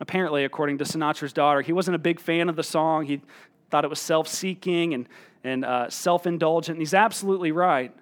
Apparently, 0.00 0.44
according 0.44 0.78
to 0.78 0.84
Sinatra's 0.84 1.32
daughter, 1.32 1.62
he 1.62 1.72
wasn't 1.72 1.94
a 1.94 1.98
big 1.98 2.20
fan 2.20 2.48
of 2.48 2.56
the 2.56 2.62
song. 2.62 3.06
He 3.06 3.22
thought 3.70 3.84
it 3.84 3.88
was 3.88 4.00
self 4.00 4.28
seeking 4.28 4.94
and, 4.94 5.08
and 5.42 5.64
uh, 5.64 5.88
self 5.88 6.26
indulgent, 6.26 6.76
and 6.76 6.82
he's 6.82 6.94
absolutely 6.94 7.52
right. 7.52 7.94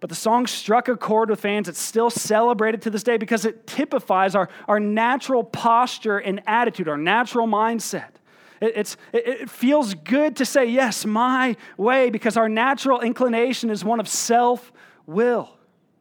But 0.00 0.10
the 0.10 0.16
song 0.16 0.46
struck 0.46 0.88
a 0.88 0.96
chord 0.96 1.30
with 1.30 1.40
fans. 1.40 1.68
It's 1.68 1.80
still 1.80 2.10
celebrated 2.10 2.82
to 2.82 2.90
this 2.90 3.02
day 3.02 3.16
because 3.16 3.44
it 3.44 3.66
typifies 3.66 4.34
our, 4.34 4.48
our 4.68 4.78
natural 4.78 5.42
posture 5.42 6.18
and 6.18 6.42
attitude, 6.46 6.88
our 6.88 6.98
natural 6.98 7.46
mindset. 7.46 8.10
It, 8.60 8.72
it's, 8.76 8.96
it 9.12 9.48
feels 9.48 9.94
good 9.94 10.36
to 10.36 10.44
say, 10.44 10.66
yes, 10.66 11.06
my 11.06 11.56
way, 11.76 12.10
because 12.10 12.36
our 12.36 12.48
natural 12.48 13.00
inclination 13.00 13.70
is 13.70 13.84
one 13.84 14.00
of 14.00 14.08
self 14.08 14.70
will. 15.06 15.55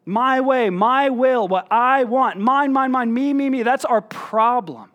My 0.06 0.40
way, 0.42 0.70
my 0.70 1.10
will, 1.10 1.48
what 1.48 1.68
I 1.72 2.04
want, 2.04 2.40
mine, 2.40 2.72
mine, 2.72 2.92
mine, 2.92 3.14
me, 3.14 3.34
me, 3.34 3.50
me. 3.50 3.64
That's 3.64 3.86
our 3.86 4.02
problem. 4.02 4.92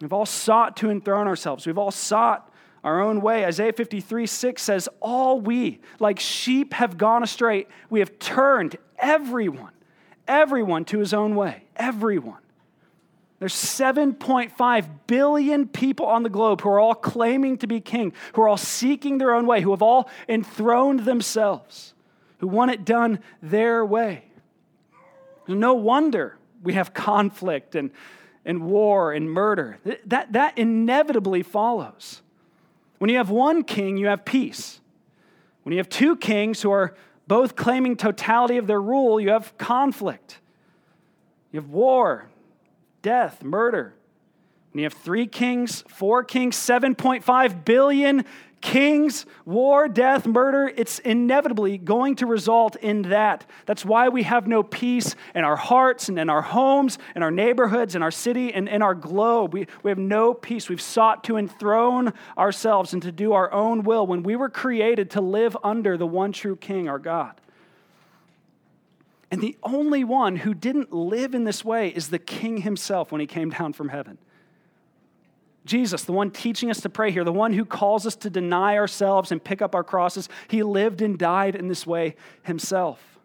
We've 0.00 0.12
all 0.12 0.26
sought 0.26 0.76
to 0.78 0.90
enthrone 0.90 1.26
ourselves. 1.26 1.66
We've 1.66 1.78
all 1.78 1.90
sought 1.90 2.50
our 2.84 3.00
own 3.00 3.20
way. 3.20 3.44
Isaiah 3.44 3.72
53 3.72 4.26
6 4.26 4.62
says, 4.62 4.88
All 5.00 5.40
we, 5.40 5.80
like 5.98 6.20
sheep, 6.20 6.74
have 6.74 6.98
gone 6.98 7.22
astray. 7.22 7.66
We 7.90 8.00
have 8.00 8.18
turned 8.18 8.76
everyone, 8.98 9.72
everyone 10.28 10.84
to 10.86 10.98
his 10.98 11.14
own 11.14 11.34
way. 11.34 11.64
Everyone. 11.76 12.38
There's 13.40 13.54
7.5 13.54 14.88
billion 15.06 15.68
people 15.68 16.06
on 16.06 16.22
the 16.22 16.30
globe 16.30 16.60
who 16.60 16.68
are 16.68 16.78
all 16.78 16.94
claiming 16.94 17.58
to 17.58 17.66
be 17.66 17.80
king, 17.80 18.12
who 18.34 18.42
are 18.42 18.48
all 18.48 18.56
seeking 18.56 19.18
their 19.18 19.34
own 19.34 19.46
way, 19.46 19.60
who 19.60 19.72
have 19.72 19.82
all 19.82 20.08
enthroned 20.28 21.00
themselves, 21.00 21.93
who 22.44 22.48
want 22.48 22.70
it 22.70 22.84
done 22.84 23.20
their 23.42 23.82
way. 23.86 24.22
No 25.48 25.72
wonder 25.72 26.36
we 26.62 26.74
have 26.74 26.92
conflict 26.92 27.74
and, 27.74 27.90
and 28.44 28.66
war 28.66 29.14
and 29.14 29.30
murder. 29.30 29.78
That, 30.04 30.34
that 30.34 30.58
inevitably 30.58 31.42
follows. 31.42 32.20
When 32.98 33.08
you 33.08 33.16
have 33.16 33.30
one 33.30 33.64
king, 33.64 33.96
you 33.96 34.08
have 34.08 34.26
peace. 34.26 34.80
When 35.62 35.72
you 35.72 35.78
have 35.78 35.88
two 35.88 36.16
kings 36.16 36.60
who 36.60 36.70
are 36.70 36.94
both 37.26 37.56
claiming 37.56 37.96
totality 37.96 38.58
of 38.58 38.66
their 38.66 38.82
rule, 38.82 39.18
you 39.18 39.30
have 39.30 39.56
conflict. 39.56 40.38
You 41.50 41.62
have 41.62 41.70
war, 41.70 42.28
death, 43.00 43.42
murder. 43.42 43.94
When 44.72 44.80
you 44.80 44.84
have 44.84 44.92
three 44.92 45.26
kings, 45.26 45.82
four 45.88 46.22
kings, 46.22 46.56
7.5 46.56 47.64
billion 47.64 48.26
Kings, 48.64 49.26
war, 49.44 49.88
death, 49.88 50.26
murder, 50.26 50.72
it's 50.74 50.98
inevitably 51.00 51.76
going 51.76 52.16
to 52.16 52.26
result 52.26 52.76
in 52.76 53.02
that. 53.02 53.44
That's 53.66 53.84
why 53.84 54.08
we 54.08 54.22
have 54.22 54.46
no 54.46 54.62
peace 54.62 55.14
in 55.34 55.44
our 55.44 55.54
hearts 55.54 56.08
and 56.08 56.18
in 56.18 56.30
our 56.30 56.40
homes, 56.40 56.96
in 57.14 57.22
our 57.22 57.30
neighborhoods, 57.30 57.94
in 57.94 58.02
our 58.02 58.10
city, 58.10 58.54
and 58.54 58.66
in 58.66 58.80
our 58.80 58.94
globe. 58.94 59.52
We, 59.52 59.66
we 59.82 59.90
have 59.90 59.98
no 59.98 60.32
peace. 60.32 60.70
We've 60.70 60.80
sought 60.80 61.24
to 61.24 61.36
enthrone 61.36 62.14
ourselves 62.38 62.94
and 62.94 63.02
to 63.02 63.12
do 63.12 63.34
our 63.34 63.52
own 63.52 63.82
will 63.82 64.06
when 64.06 64.22
we 64.22 64.34
were 64.34 64.48
created 64.48 65.10
to 65.10 65.20
live 65.20 65.54
under 65.62 65.98
the 65.98 66.06
one 66.06 66.32
true 66.32 66.56
King, 66.56 66.88
our 66.88 66.98
God. 66.98 67.38
And 69.30 69.42
the 69.42 69.58
only 69.62 70.04
one 70.04 70.36
who 70.36 70.54
didn't 70.54 70.90
live 70.90 71.34
in 71.34 71.44
this 71.44 71.66
way 71.66 71.90
is 71.90 72.08
the 72.08 72.18
King 72.18 72.62
himself 72.62 73.12
when 73.12 73.20
he 73.20 73.26
came 73.26 73.50
down 73.50 73.74
from 73.74 73.90
heaven. 73.90 74.16
Jesus, 75.64 76.04
the 76.04 76.12
one 76.12 76.30
teaching 76.30 76.70
us 76.70 76.80
to 76.82 76.90
pray 76.90 77.10
here, 77.10 77.24
the 77.24 77.32
one 77.32 77.54
who 77.54 77.64
calls 77.64 78.06
us 78.06 78.16
to 78.16 78.30
deny 78.30 78.76
ourselves 78.76 79.32
and 79.32 79.42
pick 79.42 79.62
up 79.62 79.74
our 79.74 79.84
crosses, 79.84 80.28
he 80.48 80.62
lived 80.62 81.00
and 81.00 81.18
died 81.18 81.56
in 81.56 81.68
this 81.68 81.86
way 81.86 82.16
himself. 82.42 83.18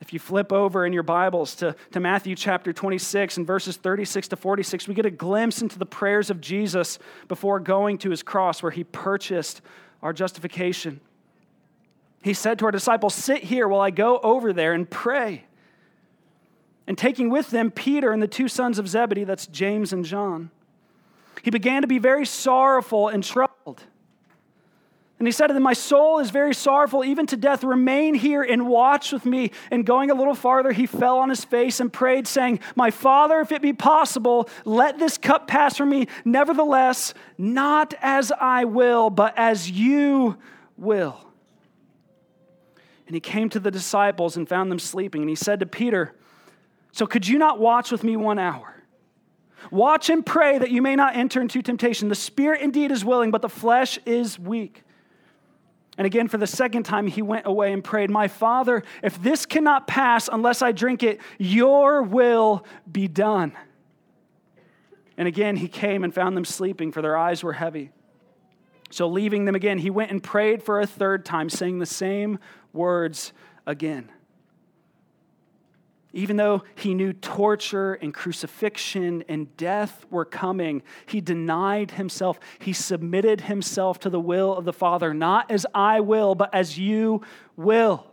If 0.00 0.12
you 0.12 0.18
flip 0.18 0.52
over 0.52 0.86
in 0.86 0.92
your 0.92 1.02
Bibles 1.02 1.56
to, 1.56 1.74
to 1.92 1.98
Matthew 2.00 2.36
chapter 2.36 2.72
26 2.72 3.38
and 3.38 3.46
verses 3.46 3.76
36 3.76 4.28
to 4.28 4.36
46, 4.36 4.86
we 4.86 4.94
get 4.94 5.06
a 5.06 5.10
glimpse 5.10 5.62
into 5.62 5.78
the 5.78 5.86
prayers 5.86 6.30
of 6.30 6.40
Jesus 6.40 6.98
before 7.26 7.58
going 7.58 7.98
to 7.98 8.10
his 8.10 8.22
cross 8.22 8.62
where 8.62 8.72
he 8.72 8.84
purchased 8.84 9.60
our 10.02 10.12
justification. 10.12 11.00
He 12.22 12.34
said 12.34 12.58
to 12.60 12.66
our 12.66 12.70
disciples, 12.70 13.14
Sit 13.14 13.44
here 13.44 13.66
while 13.66 13.80
I 13.80 13.90
go 13.90 14.18
over 14.18 14.52
there 14.52 14.72
and 14.72 14.88
pray. 14.88 15.46
And 16.86 16.98
taking 16.98 17.30
with 17.30 17.50
them 17.50 17.70
Peter 17.70 18.12
and 18.12 18.22
the 18.22 18.28
two 18.28 18.46
sons 18.46 18.78
of 18.78 18.86
Zebedee, 18.86 19.24
that's 19.24 19.46
James 19.46 19.92
and 19.92 20.04
John 20.04 20.50
he 21.42 21.50
began 21.50 21.82
to 21.82 21.88
be 21.88 21.98
very 21.98 22.26
sorrowful 22.26 23.08
and 23.08 23.22
troubled. 23.22 23.82
And 25.18 25.28
he 25.28 25.32
said 25.32 25.46
to 25.46 25.54
them, 25.54 25.62
My 25.62 25.72
soul 25.72 26.18
is 26.18 26.30
very 26.30 26.54
sorrowful, 26.54 27.04
even 27.04 27.26
to 27.28 27.36
death. 27.36 27.62
Remain 27.62 28.14
here 28.14 28.42
and 28.42 28.66
watch 28.66 29.12
with 29.12 29.24
me. 29.24 29.52
And 29.70 29.86
going 29.86 30.10
a 30.10 30.14
little 30.14 30.34
farther, 30.34 30.72
he 30.72 30.86
fell 30.86 31.18
on 31.18 31.30
his 31.30 31.44
face 31.44 31.80
and 31.80 31.92
prayed, 31.92 32.26
saying, 32.26 32.60
My 32.74 32.90
father, 32.90 33.40
if 33.40 33.52
it 33.52 33.62
be 33.62 33.72
possible, 33.72 34.48
let 34.64 34.98
this 34.98 35.16
cup 35.16 35.46
pass 35.46 35.76
from 35.76 35.88
me. 35.88 36.08
Nevertheless, 36.24 37.14
not 37.38 37.94
as 38.02 38.32
I 38.32 38.64
will, 38.64 39.08
but 39.08 39.32
as 39.38 39.70
you 39.70 40.36
will. 40.76 41.20
And 43.06 43.14
he 43.14 43.20
came 43.20 43.48
to 43.50 43.60
the 43.60 43.70
disciples 43.70 44.36
and 44.36 44.48
found 44.48 44.70
them 44.70 44.78
sleeping. 44.78 45.22
And 45.22 45.28
he 45.28 45.36
said 45.36 45.60
to 45.60 45.66
Peter, 45.66 46.14
So 46.92 47.06
could 47.06 47.28
you 47.28 47.38
not 47.38 47.60
watch 47.60 47.92
with 47.92 48.02
me 48.02 48.16
one 48.16 48.38
hour? 48.38 48.73
Watch 49.70 50.10
and 50.10 50.24
pray 50.24 50.58
that 50.58 50.70
you 50.70 50.82
may 50.82 50.96
not 50.96 51.16
enter 51.16 51.40
into 51.40 51.62
temptation. 51.62 52.08
The 52.08 52.14
spirit 52.14 52.60
indeed 52.60 52.90
is 52.90 53.04
willing, 53.04 53.30
but 53.30 53.42
the 53.42 53.48
flesh 53.48 53.98
is 54.06 54.38
weak. 54.38 54.82
And 55.96 56.06
again, 56.06 56.28
for 56.28 56.38
the 56.38 56.46
second 56.46 56.82
time, 56.82 57.06
he 57.06 57.22
went 57.22 57.46
away 57.46 57.72
and 57.72 57.82
prayed, 57.82 58.10
My 58.10 58.26
Father, 58.26 58.82
if 59.02 59.22
this 59.22 59.46
cannot 59.46 59.86
pass 59.86 60.28
unless 60.32 60.60
I 60.60 60.72
drink 60.72 61.02
it, 61.02 61.20
your 61.38 62.02
will 62.02 62.64
be 62.90 63.06
done. 63.06 63.52
And 65.16 65.28
again, 65.28 65.56
he 65.56 65.68
came 65.68 66.02
and 66.02 66.12
found 66.12 66.36
them 66.36 66.44
sleeping, 66.44 66.90
for 66.90 67.00
their 67.00 67.16
eyes 67.16 67.44
were 67.44 67.52
heavy. 67.52 67.90
So, 68.90 69.08
leaving 69.08 69.44
them 69.44 69.54
again, 69.54 69.78
he 69.78 69.90
went 69.90 70.10
and 70.10 70.22
prayed 70.22 70.62
for 70.62 70.80
a 70.80 70.86
third 70.86 71.24
time, 71.24 71.48
saying 71.48 71.78
the 71.78 71.86
same 71.86 72.38
words 72.72 73.32
again. 73.66 74.10
Even 76.14 76.36
though 76.36 76.62
he 76.76 76.94
knew 76.94 77.12
torture 77.12 77.94
and 77.94 78.14
crucifixion 78.14 79.24
and 79.28 79.54
death 79.56 80.06
were 80.10 80.24
coming, 80.24 80.80
he 81.06 81.20
denied 81.20 81.90
himself. 81.90 82.38
He 82.60 82.72
submitted 82.72 83.42
himself 83.42 83.98
to 84.00 84.10
the 84.10 84.20
will 84.20 84.56
of 84.56 84.64
the 84.64 84.72
Father, 84.72 85.12
not 85.12 85.50
as 85.50 85.66
I 85.74 85.98
will, 85.98 86.36
but 86.36 86.54
as 86.54 86.78
you 86.78 87.22
will. 87.56 88.06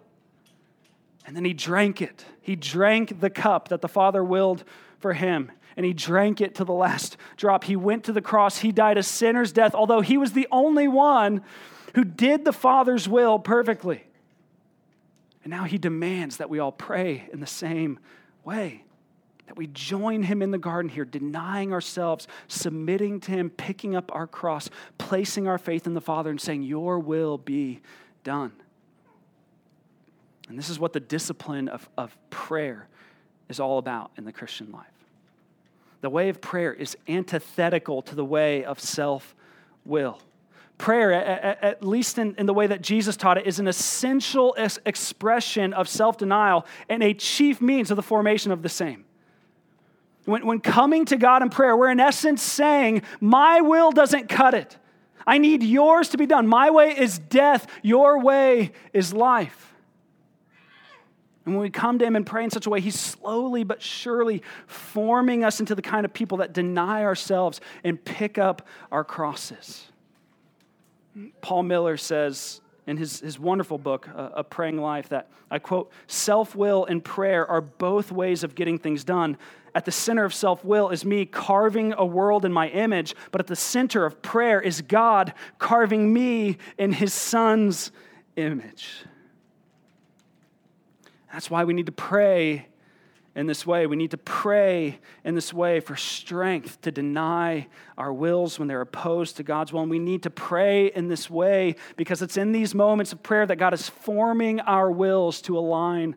And 1.28 1.36
then 1.36 1.46
he 1.46 1.54
drank 1.54 2.02
it. 2.02 2.26
He 2.42 2.56
drank 2.56 3.20
the 3.20 3.30
cup 3.30 3.68
that 3.68 3.82
the 3.82 3.88
Father 3.88 4.24
willed 4.24 4.64
for 4.98 5.14
him, 5.14 5.52
and 5.78 5.86
he 5.86 5.94
drank 5.94 6.42
it 6.42 6.56
to 6.56 6.66
the 6.66 6.74
last 6.74 7.18
drop. 7.38 7.66
He 7.66 7.76
went 7.76 8.06
to 8.06 8.14
the 8.14 8.22
cross. 8.22 8.58
He 8.58 8.72
died 8.72 8.98
a 8.98 9.04
sinner's 9.04 9.52
death, 9.52 9.76
although 9.76 10.02
he 10.02 10.18
was 10.18 10.34
the 10.34 10.48
only 10.52 10.88
one 10.88 11.44
who 11.94 12.04
did 12.04 12.46
the 12.46 12.54
Father's 12.54 13.08
will 13.08 13.38
perfectly. 13.38 14.06
And 15.44 15.52
now 15.52 15.64
he 15.64 15.78
demands 15.78 16.38
that 16.38 16.50
we 16.50 16.60
all 16.60 16.72
pray 16.72 17.28
in 17.32 17.40
the 17.40 17.48
same 17.48 18.00
way. 18.44 18.84
That 19.48 19.58
we 19.58 19.68
join 19.68 20.24
him 20.24 20.42
in 20.42 20.52
the 20.52 20.58
garden 20.58 20.90
here, 20.90 21.04
denying 21.04 21.74
ourselves, 21.74 22.28
submitting 22.48 23.20
to 23.22 23.32
him, 23.32 23.50
picking 23.50 23.96
up 23.96 24.14
our 24.14 24.28
cross, 24.28 24.70
placing 24.98 25.48
our 25.48 25.58
faith 25.58 25.88
in 25.88 25.94
the 25.94 26.02
Father, 26.02 26.30
and 26.30 26.40
saying, 26.40 26.64
Your 26.64 27.00
will 27.00 27.38
be 27.38 27.82
done. 28.24 28.54
And 30.48 30.58
this 30.58 30.70
is 30.70 30.80
what 30.80 30.94
the 30.94 31.00
discipline 31.00 31.68
of, 31.70 31.90
of 31.98 32.16
prayer 32.30 32.88
is 33.50 33.60
all 33.60 33.78
about 33.78 34.12
in 34.18 34.26
the 34.26 34.32
Christian 34.32 34.72
life. 34.72 34.86
The 36.02 36.10
way 36.10 36.30
of 36.30 36.42
prayer 36.42 36.74
is 36.74 36.98
antithetical 37.08 38.02
to 38.04 38.16
the 38.16 38.26
way 38.26 38.64
of 38.64 38.80
self 38.80 39.36
will 39.86 40.20
prayer, 40.82 41.14
at, 41.14 41.64
at 41.64 41.86
least 41.86 42.18
in, 42.18 42.36
in, 42.38 42.48
the 42.48 42.54
way 42.54 42.66
that 42.68 42.82
Jesus 42.82 43.16
taught 43.16 43.38
it, 43.38 43.46
is 43.46 43.60
an 43.60 43.68
essential 43.68 44.56
es- 44.58 44.80
expression 44.86 45.74
of 45.74 45.88
self 45.88 46.18
denial 46.18 46.66
and 46.90 47.04
a 47.04 47.14
chief 47.14 47.62
means 47.62 47.92
of 47.92 47.96
the 47.96 48.04
formation 48.04 48.52
of 48.52 48.64
the 48.64 48.70
same. 48.70 49.06
When, 50.26 50.46
when 50.46 50.60
coming 50.60 51.06
to 51.06 51.18
God 51.18 51.44
in 51.44 51.50
prayer, 51.50 51.78
we're 51.78 51.92
in 51.92 52.00
essence 52.00 52.42
saying, 52.42 53.04
My 53.22 53.62
will 53.62 53.92
doesn't 53.92 54.28
cut 54.28 54.56
it. 54.56 54.78
I 55.26 55.38
need 55.38 55.62
yours 55.62 56.10
to 56.10 56.18
be 56.18 56.26
done. 56.26 56.48
My 56.48 56.72
way 56.72 56.98
is 56.98 57.20
death, 57.20 57.68
your 57.84 58.20
way 58.20 58.72
is 58.92 59.14
life. 59.14 59.74
And 61.46 61.56
when 61.56 61.62
we 61.64 61.70
come 61.70 62.00
to 62.00 62.06
Him 62.06 62.16
and 62.16 62.26
pray 62.26 62.44
in 62.44 62.50
such 62.50 62.66
a 62.66 62.70
way, 62.72 62.82
He's 62.82 63.00
slowly 63.00 63.64
but 63.64 63.82
surely 63.84 64.42
forming 64.66 65.44
us 65.44 65.60
into 65.60 65.76
the 65.76 65.82
kind 65.82 66.06
of 66.06 66.14
people 66.14 66.40
that 66.40 66.54
deny 66.54 67.04
ourselves 67.04 67.62
and 67.84 68.04
pick 68.04 68.40
up 68.40 68.68
our 68.92 69.04
crosses. 69.04 69.91
Paul 71.42 71.64
Miller 71.64 71.98
says 71.98 72.62
in 72.88 72.98
his, 72.98 73.20
his 73.20 73.40
wonderful 73.40 73.78
book, 73.78 74.08
uh, 74.16 74.30
A 74.34 74.44
Praying 74.44 74.78
Life, 74.78 75.10
that 75.10 75.30
I 75.50 75.60
quote, 75.60 75.92
self 76.08 76.56
will 76.56 76.86
and 76.86 77.04
prayer 77.04 77.46
are 77.48 77.62
both 77.62 78.12
ways 78.12 78.44
of 78.44 78.56
getting 78.56 78.78
things 78.78 79.04
done. 79.04 79.38
At 79.74 79.86
the 79.86 79.92
center 79.92 80.26
of 80.26 80.34
self 80.34 80.66
will 80.66 80.90
is 80.90 81.06
me 81.06 81.26
carving 81.26 81.94
a 81.94 82.06
world 82.06 82.44
in 82.44 82.52
my 82.52 82.70
image, 82.70 83.16
but 83.32 83.40
at 83.40 83.48
the 83.48 83.56
center 83.56 84.06
of 84.06 84.22
prayer 84.22 84.60
is 84.60 84.82
God 84.82 85.34
carving 85.60 86.14
me 86.14 86.58
in 86.78 86.92
his 86.92 87.14
son's 87.14 87.92
image. 88.36 88.90
That's 91.32 91.50
why 91.50 91.64
we 91.64 91.74
need 91.74 91.86
to 91.86 91.94
pray 91.94 92.68
in 93.36 93.48
this 93.48 93.66
way. 93.66 93.88
We 93.88 93.96
need 93.96 94.12
to 94.12 94.18
pray 94.18 95.00
in 95.24 95.36
this 95.36 95.54
way 95.54 95.80
for 95.80 95.96
strength 95.96 96.82
to 96.82 96.92
deny 96.92 97.68
our 97.98 98.12
wills 98.12 98.60
when 98.60 98.68
they're 98.68 98.82
opposed 98.82 99.38
to 99.38 99.44
God's 99.44 99.72
will. 99.72 99.82
And 99.82 99.92
we 99.92 100.00
need 100.00 100.24
to 100.24 100.30
pray 100.30 100.88
in 100.88 101.08
this 101.08 101.30
way 101.30 101.76
because 101.96 102.22
it's 102.22 102.38
in 102.38 102.52
these 102.52 102.76
moments 102.76 103.14
of 103.14 103.24
prayer 103.24 103.46
that 103.46 103.56
God 103.56 103.74
is 103.74 103.88
forming 103.88 104.60
our 104.62 104.92
wills 104.92 105.42
to 105.44 105.58
align 105.58 106.16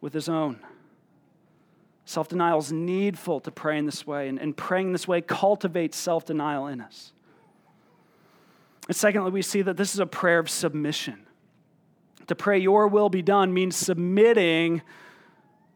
with 0.00 0.12
His 0.12 0.28
own. 0.28 0.60
Self 2.04 2.28
denial 2.28 2.58
is 2.58 2.70
needful 2.70 3.40
to 3.40 3.50
pray 3.50 3.78
in 3.78 3.86
this 3.86 4.06
way, 4.06 4.28
and, 4.28 4.38
and 4.38 4.54
praying 4.54 4.92
this 4.92 5.08
way 5.08 5.22
cultivates 5.22 5.96
self 5.96 6.26
denial 6.26 6.66
in 6.66 6.80
us. 6.80 7.12
And 8.86 8.96
secondly, 8.96 9.30
we 9.30 9.40
see 9.40 9.62
that 9.62 9.78
this 9.78 9.94
is 9.94 10.00
a 10.00 10.06
prayer 10.06 10.38
of 10.38 10.50
submission. 10.50 11.26
To 12.26 12.34
pray, 12.34 12.58
Your 12.58 12.88
will 12.88 13.08
be 13.08 13.22
done, 13.22 13.54
means 13.54 13.76
submitting 13.76 14.82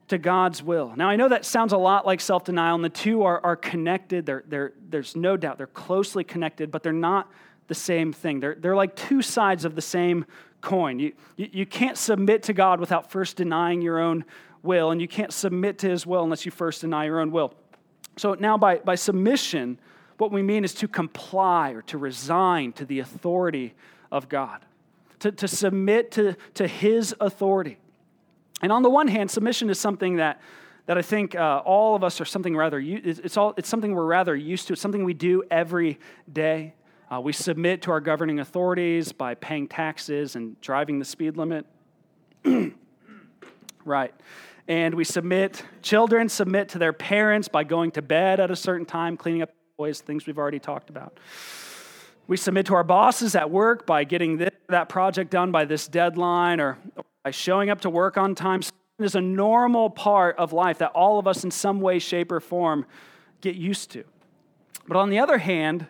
to 0.09 0.19
God's 0.19 0.63
will. 0.63 0.95
Now, 0.97 1.09
I 1.09 1.17
know 1.17 1.29
that 1.29 1.45
sounds 1.45 1.73
a 1.73 1.79
lot 1.79 2.07
like 2.07 2.21
self 2.21 2.45
denial, 2.45 2.75
and 2.75 2.85
the 2.85 2.89
two 2.89 3.23
are, 3.23 3.41
are 3.45 3.57
connected. 3.57 4.27
They're, 4.27 4.45
they're, 4.47 4.73
there's 4.89 5.15
no 5.15 5.37
doubt 5.37 5.59
they're 5.59 5.67
closely 5.67 6.25
connected, 6.25 6.71
but 6.71 6.83
they're 6.83 6.93
not 6.93 7.31
the 7.69 7.75
same 7.75 8.13
thing. 8.13 8.41
They're, 8.41 8.55
they're 8.55 8.77
like 8.77 8.97
two 8.97 9.23
sides 9.23 9.65
of 9.65 9.75
the 9.75 9.83
same 9.83 10.25
coin. 10.61 10.99
You, 10.99 11.13
you, 11.37 11.49
you 11.53 11.67
can't 11.67 11.97
submit 11.97 12.43
to 12.45 12.53
God 12.53 12.81
without 12.81 13.11
first 13.11 13.37
denying 13.37 13.83
your 13.83 13.99
own 13.99 14.25
will, 14.63 14.91
and 14.91 15.01
you 15.01 15.09
can't 15.09 15.33
submit 15.33 15.79
to 15.81 15.89
His 15.89 16.07
will 16.07 16.25
unless 16.25 16.45
you 16.45 16.51
first 16.51 16.81
deny 16.81 17.05
your 17.05 17.21
own 17.21 17.31
will. 17.31 17.55
So, 18.17 18.35
now 18.35 18.59
by, 18.59 18.79
by 18.79 18.95
submission, 18.95 19.79
what 20.17 20.33
we 20.33 20.43
mean 20.43 20.65
is 20.65 20.75
to 20.75 20.89
comply 20.89 21.71
or 21.71 21.83
to 21.83 21.99
resign 21.99 22.73
to 22.73 22.85
the 22.85 22.99
authority 22.99 23.75
of 24.11 24.29
God, 24.29 24.65
to, 25.21 25.31
to 25.31 25.47
submit 25.47 26.11
to, 26.13 26.35
to 26.55 26.67
His 26.67 27.15
authority. 27.21 27.79
And 28.63 28.73
on 28.73 28.83
the 28.83 28.91
one 28.91 29.09
hand, 29.09 29.31
submission 29.31 29.71
is 29.71 29.79
something 29.79 30.17
that, 30.17 30.41
that 30.87 30.99
I 30.99 31.03
think 31.03 31.35
uh, 31.35 31.63
all 31.65 31.95
of 31.95 32.03
us 32.03 32.21
are 32.21 32.25
something 32.25 32.57
rather, 32.57 32.81
it's, 32.81 33.37
all, 33.37 33.55
it's 33.57 33.69
something 33.69 33.95
we're 33.95 34.05
rather 34.05 34.35
used 34.35 34.67
to. 34.69 34.73
It's 34.73 34.83
something 34.83 35.05
we 35.05 35.15
do 35.15 35.45
every 35.51 35.99
day. 36.33 36.75
Uh, 37.11 37.21
we 37.21 37.33
submit 37.33 37.83
to 37.83 37.91
our 37.91 38.01
governing 38.01 38.41
authorities 38.41 39.13
by 39.13 39.35
paying 39.35 39.67
taxes 39.67 40.37
and 40.37 40.61
driving 40.61 40.99
the 40.99 41.05
speed 41.05 41.37
limit. 41.37 41.65
right. 43.85 44.15
And 44.67 44.95
we 44.95 45.05
submit, 45.05 45.65
children 45.81 46.29
submit 46.29 46.69
to 46.71 46.79
their 46.79 46.93
parents 46.93 47.49
by 47.49 47.65
going 47.65 47.93
to 47.93 48.03
bed 48.03 48.41
at 48.41 48.51
a 48.51 48.57
certain 48.57 48.85
time, 48.85 49.17
cleaning 49.17 49.41
up 49.41 49.51
toys, 49.79 50.01
things 50.01 50.27
we've 50.27 50.39
already 50.39 50.59
talked 50.59 50.91
about. 50.91 51.19
We 52.27 52.37
submit 52.37 52.67
to 52.67 52.75
our 52.75 52.85
bosses 52.85 53.35
at 53.35 53.51
work 53.51 53.87
by 53.87 54.05
getting 54.05 54.37
this, 54.37 54.51
that 54.69 54.91
project 54.91 55.31
done 55.31 55.51
by 55.51 55.65
this 55.65 55.89
deadline 55.89 56.61
or 56.61 56.77
by 57.29 57.33
showing 57.33 57.69
up 57.69 57.83
to 57.83 57.91
work 57.91 58.17
on 58.17 58.35
time. 58.35 58.63
is 58.99 59.15
a 59.15 59.21
normal 59.21 59.91
part 59.91 60.35
of 60.39 60.55
life 60.55 60.79
that 60.79 60.93
all 60.93 61.19
of 61.19 61.27
us, 61.27 61.45
in 61.45 61.51
some 61.51 61.79
way, 61.79 61.99
shape, 61.99 62.33
or 62.33 62.41
form, 62.41 62.87
get 63.43 63.55
used 63.55 63.91
to. 63.91 64.03
But 64.87 64.97
on 64.97 65.11
the 65.11 65.19
other 65.19 65.37
hand, 65.37 65.87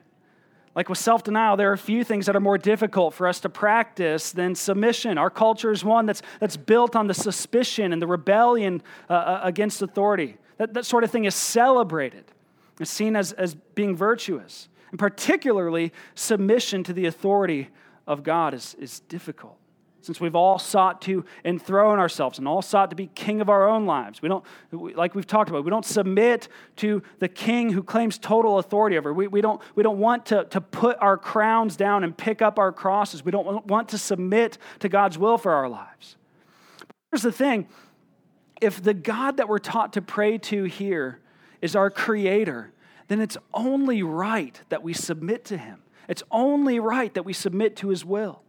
like 0.75 0.89
with 0.89 0.99
self 0.99 1.23
denial, 1.23 1.57
there 1.57 1.71
are 1.71 1.75
a 1.75 1.79
few 1.79 2.03
things 2.03 2.27
that 2.27 2.35
are 2.35 2.41
more 2.41 2.59
difficult 2.59 3.15
for 3.15 3.29
us 3.29 3.39
to 3.41 3.49
practice 3.49 4.33
than 4.33 4.57
submission. 4.57 5.17
Our 5.17 5.31
culture 5.31 5.71
is 5.71 5.85
one 5.85 6.07
that's, 6.07 6.23
that's 6.41 6.57
built 6.57 6.97
on 6.97 7.07
the 7.07 7.15
suspicion 7.15 7.93
and 7.93 8.03
the 8.03 8.09
rebellion 8.09 8.83
uh, 9.09 9.13
uh 9.13 9.41
against 9.45 9.81
authority. 9.81 10.39
That, 10.57 10.75
that 10.75 10.87
sort 10.87 11.05
of 11.05 11.13
thing 11.13 11.25
is 11.25 11.37
celebrated, 11.37 12.25
it's 12.81 12.91
seen 12.91 13.15
as, 13.15 13.31
as 13.35 13.55
being 13.77 13.95
virtuous. 13.95 14.69
And 14.91 14.99
particularly, 14.99 15.93
submission 16.17 16.83
to 16.83 16.93
the 16.93 17.07
authority 17.07 17.69
of 18.09 18.25
God 18.25 18.55
is, 18.55 18.75
is 18.81 18.99
difficult. 19.01 19.58
Since 20.09 20.23
we've 20.23 20.35
all 20.35 20.59
sought 20.59 21.03
to 21.03 21.23
enthrone 21.45 21.99
ourselves 21.99 22.39
and 22.39 22.49
all 22.49 22.63
sought 22.63 22.89
to 22.89 22.97
be 22.97 23.09
king 23.09 23.43
of 23.43 23.51
our 23.51 23.69
own 23.69 23.85
lives, 23.85 24.23
we 24.23 24.31
don't, 24.31 24.43
like 24.73 25.15
we've 25.15 25.27
talked 25.27 25.51
about, 25.51 25.65
we 25.65 25.71
don't 25.71 25.85
submit 25.85 26.49
to 26.77 27.03
the 27.19 27.29
king 27.29 27.71
who 27.71 27.83
claims 27.83 28.17
total 28.17 28.59
authority 28.59 28.97
over. 28.97 29.13
We, 29.13 29.29
we, 29.29 29.43
don't, 29.43 29.61
we 29.75 29.83
don't 29.83 29.99
want 29.99 30.25
to, 30.25 30.45
to 30.45 30.63
put 30.63 30.97
our 31.03 31.19
crowns 31.19 31.77
down 31.77 32.05
and 32.05 32.17
pick 32.17 32.41
up 32.41 32.59
our 32.59 32.73
crosses. 32.73 33.23
We 33.23 33.33
don't 33.33 33.67
want 33.67 33.91
to 33.91 33.99
submit 33.99 34.57
to 34.79 34.89
God's 34.89 35.19
will 35.19 35.37
for 35.37 35.53
our 35.53 35.69
lives. 35.69 36.17
But 36.79 36.89
here's 37.13 37.21
the 37.21 37.31
thing 37.31 37.69
if 38.63 38.83
the 38.83 38.95
God 38.95 39.37
that 39.37 39.47
we're 39.47 39.59
taught 39.59 39.93
to 39.93 40.01
pray 40.01 40.39
to 40.39 40.65
here 40.65 41.21
is 41.61 41.77
our 41.77 41.91
creator, 41.91 42.73
then 43.09 43.21
it's 43.21 43.37
only 43.53 44.03
right 44.03 44.59
that 44.71 44.83
we 44.83 44.95
submit 44.95 45.45
to 45.45 45.59
him. 45.59 45.83
It's 46.09 46.23
only 46.31 46.81
right 46.81 47.13
that 47.13 47.27
we 47.27 47.35
submit 47.35 47.77
to 47.77 47.91
his 47.91 48.07
will. 48.07 48.41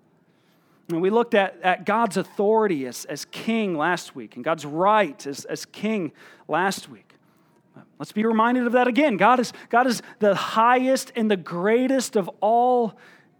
And 0.89 1.01
we 1.01 1.09
looked 1.11 1.35
at, 1.35 1.59
at 1.61 1.85
God's 1.85 2.17
authority 2.17 2.87
as, 2.87 3.05
as 3.05 3.25
king 3.25 3.77
last 3.77 4.15
week 4.15 4.35
and 4.35 4.43
God's 4.43 4.65
right 4.65 5.25
as, 5.27 5.45
as 5.45 5.65
king 5.65 6.11
last 6.47 6.89
week. 6.89 7.13
Let's 7.99 8.11
be 8.11 8.25
reminded 8.25 8.65
of 8.65 8.73
that 8.73 8.87
again. 8.87 9.17
God 9.17 9.39
is, 9.39 9.53
God 9.69 9.85
is 9.85 10.01
the 10.19 10.33
highest 10.33 11.11
and 11.15 11.29
the 11.29 11.37
greatest 11.37 12.15
of 12.15 12.29
all 12.41 12.97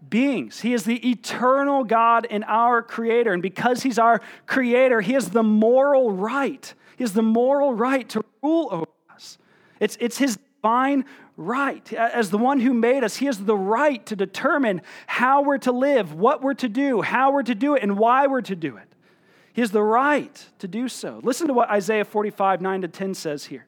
beings. 0.09 0.61
He 0.61 0.73
is 0.73 0.83
the 0.83 1.09
eternal 1.09 1.83
God 1.83 2.27
and 2.29 2.43
our 2.45 2.81
creator. 2.81 3.33
And 3.33 3.41
because 3.41 3.83
He's 3.83 3.97
our 3.97 4.21
creator, 4.45 5.01
He 5.01 5.13
has 5.13 5.29
the 5.29 5.43
moral 5.43 6.11
right. 6.11 6.73
He 6.97 7.03
has 7.03 7.13
the 7.13 7.23
moral 7.23 7.73
right 7.73 8.07
to 8.09 8.23
rule 8.43 8.67
over 8.71 8.85
us. 9.13 9.37
It's, 9.79 9.97
it's 9.99 10.17
His 10.17 10.37
divine 10.61 11.05
right. 11.39 11.91
As 11.93 12.29
the 12.29 12.37
one 12.37 12.59
who 12.59 12.73
made 12.73 13.03
us, 13.03 13.15
He 13.15 13.25
has 13.25 13.39
the 13.39 13.57
right 13.57 14.05
to 14.07 14.15
determine 14.15 14.81
how 15.07 15.41
we're 15.41 15.57
to 15.59 15.71
live, 15.71 16.13
what 16.13 16.41
we're 16.41 16.53
to 16.55 16.69
do, 16.69 17.01
how 17.01 17.31
we're 17.31 17.43
to 17.43 17.55
do 17.55 17.75
it, 17.75 17.81
and 17.81 17.97
why 17.97 18.27
we're 18.27 18.41
to 18.41 18.55
do 18.55 18.77
it. 18.77 18.87
He 19.53 19.61
has 19.61 19.71
the 19.71 19.81
right 19.81 20.45
to 20.59 20.67
do 20.67 20.87
so. 20.87 21.19
Listen 21.23 21.47
to 21.47 21.53
what 21.53 21.69
Isaiah 21.69 22.05
45, 22.05 22.61
9 22.61 22.81
to 22.81 22.87
10 22.87 23.13
says 23.13 23.45
here. 23.45 23.65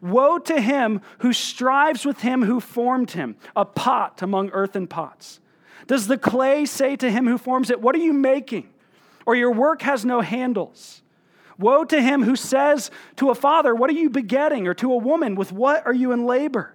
Woe 0.00 0.38
to 0.38 0.60
him 0.60 1.00
who 1.18 1.32
strives 1.32 2.04
with 2.04 2.20
him 2.20 2.42
who 2.42 2.60
formed 2.60 3.12
him, 3.12 3.36
a 3.54 3.64
pot 3.64 4.22
among 4.22 4.50
earthen 4.50 4.86
pots. 4.86 5.40
Does 5.86 6.06
the 6.06 6.18
clay 6.18 6.64
say 6.64 6.96
to 6.96 7.10
him 7.10 7.26
who 7.26 7.38
forms 7.38 7.70
it, 7.70 7.80
What 7.80 7.94
are 7.94 8.00
you 8.00 8.12
making? 8.12 8.70
Or 9.26 9.34
your 9.34 9.52
work 9.52 9.82
has 9.82 10.04
no 10.04 10.20
handles? 10.20 11.02
Woe 11.58 11.84
to 11.84 12.02
him 12.02 12.22
who 12.22 12.36
says 12.36 12.90
to 13.16 13.30
a 13.30 13.34
father, 13.34 13.74
What 13.74 13.90
are 13.90 13.94
you 13.94 14.10
begetting? 14.10 14.66
Or 14.66 14.74
to 14.74 14.92
a 14.92 14.96
woman, 14.96 15.34
With 15.34 15.52
what 15.52 15.86
are 15.86 15.94
you 15.94 16.12
in 16.12 16.26
labor? 16.26 16.74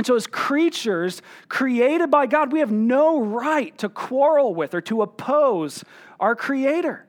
And 0.00 0.06
so, 0.06 0.16
as 0.16 0.26
creatures 0.26 1.20
created 1.50 2.10
by 2.10 2.24
God, 2.24 2.52
we 2.52 2.60
have 2.60 2.72
no 2.72 3.20
right 3.20 3.76
to 3.76 3.90
quarrel 3.90 4.54
with 4.54 4.72
or 4.72 4.80
to 4.80 5.02
oppose 5.02 5.84
our 6.18 6.34
Creator. 6.34 7.04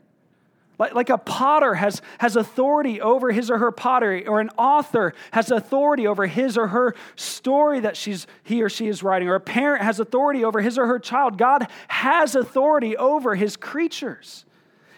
Like, 0.78 0.94
like 0.94 1.10
a 1.10 1.18
potter 1.18 1.76
has, 1.76 2.02
has 2.18 2.36
authority 2.36 3.00
over 3.00 3.32
his 3.32 3.50
or 3.50 3.60
her 3.60 3.72
pottery, 3.72 4.28
or 4.28 4.42
an 4.42 4.50
author 4.58 5.14
has 5.32 5.52
authority 5.52 6.06
over 6.06 6.28
his 6.28 6.58
or 6.58 6.68
her 6.68 6.94
story 7.16 7.80
that 7.80 7.96
she's, 7.96 8.28
he 8.44 8.62
or 8.62 8.68
she 8.68 8.90
is 8.90 9.04
writing, 9.04 9.30
or 9.30 9.36
a 9.36 9.40
parent 9.40 9.86
has 9.86 10.02
authority 10.02 10.44
over 10.44 10.60
his 10.60 10.78
or 10.78 10.86
her 10.88 11.00
child. 11.00 11.38
God 11.38 11.70
has 11.88 12.36
authority 12.36 12.98
over 12.98 13.36
his 13.36 13.56
creatures. 13.56 14.44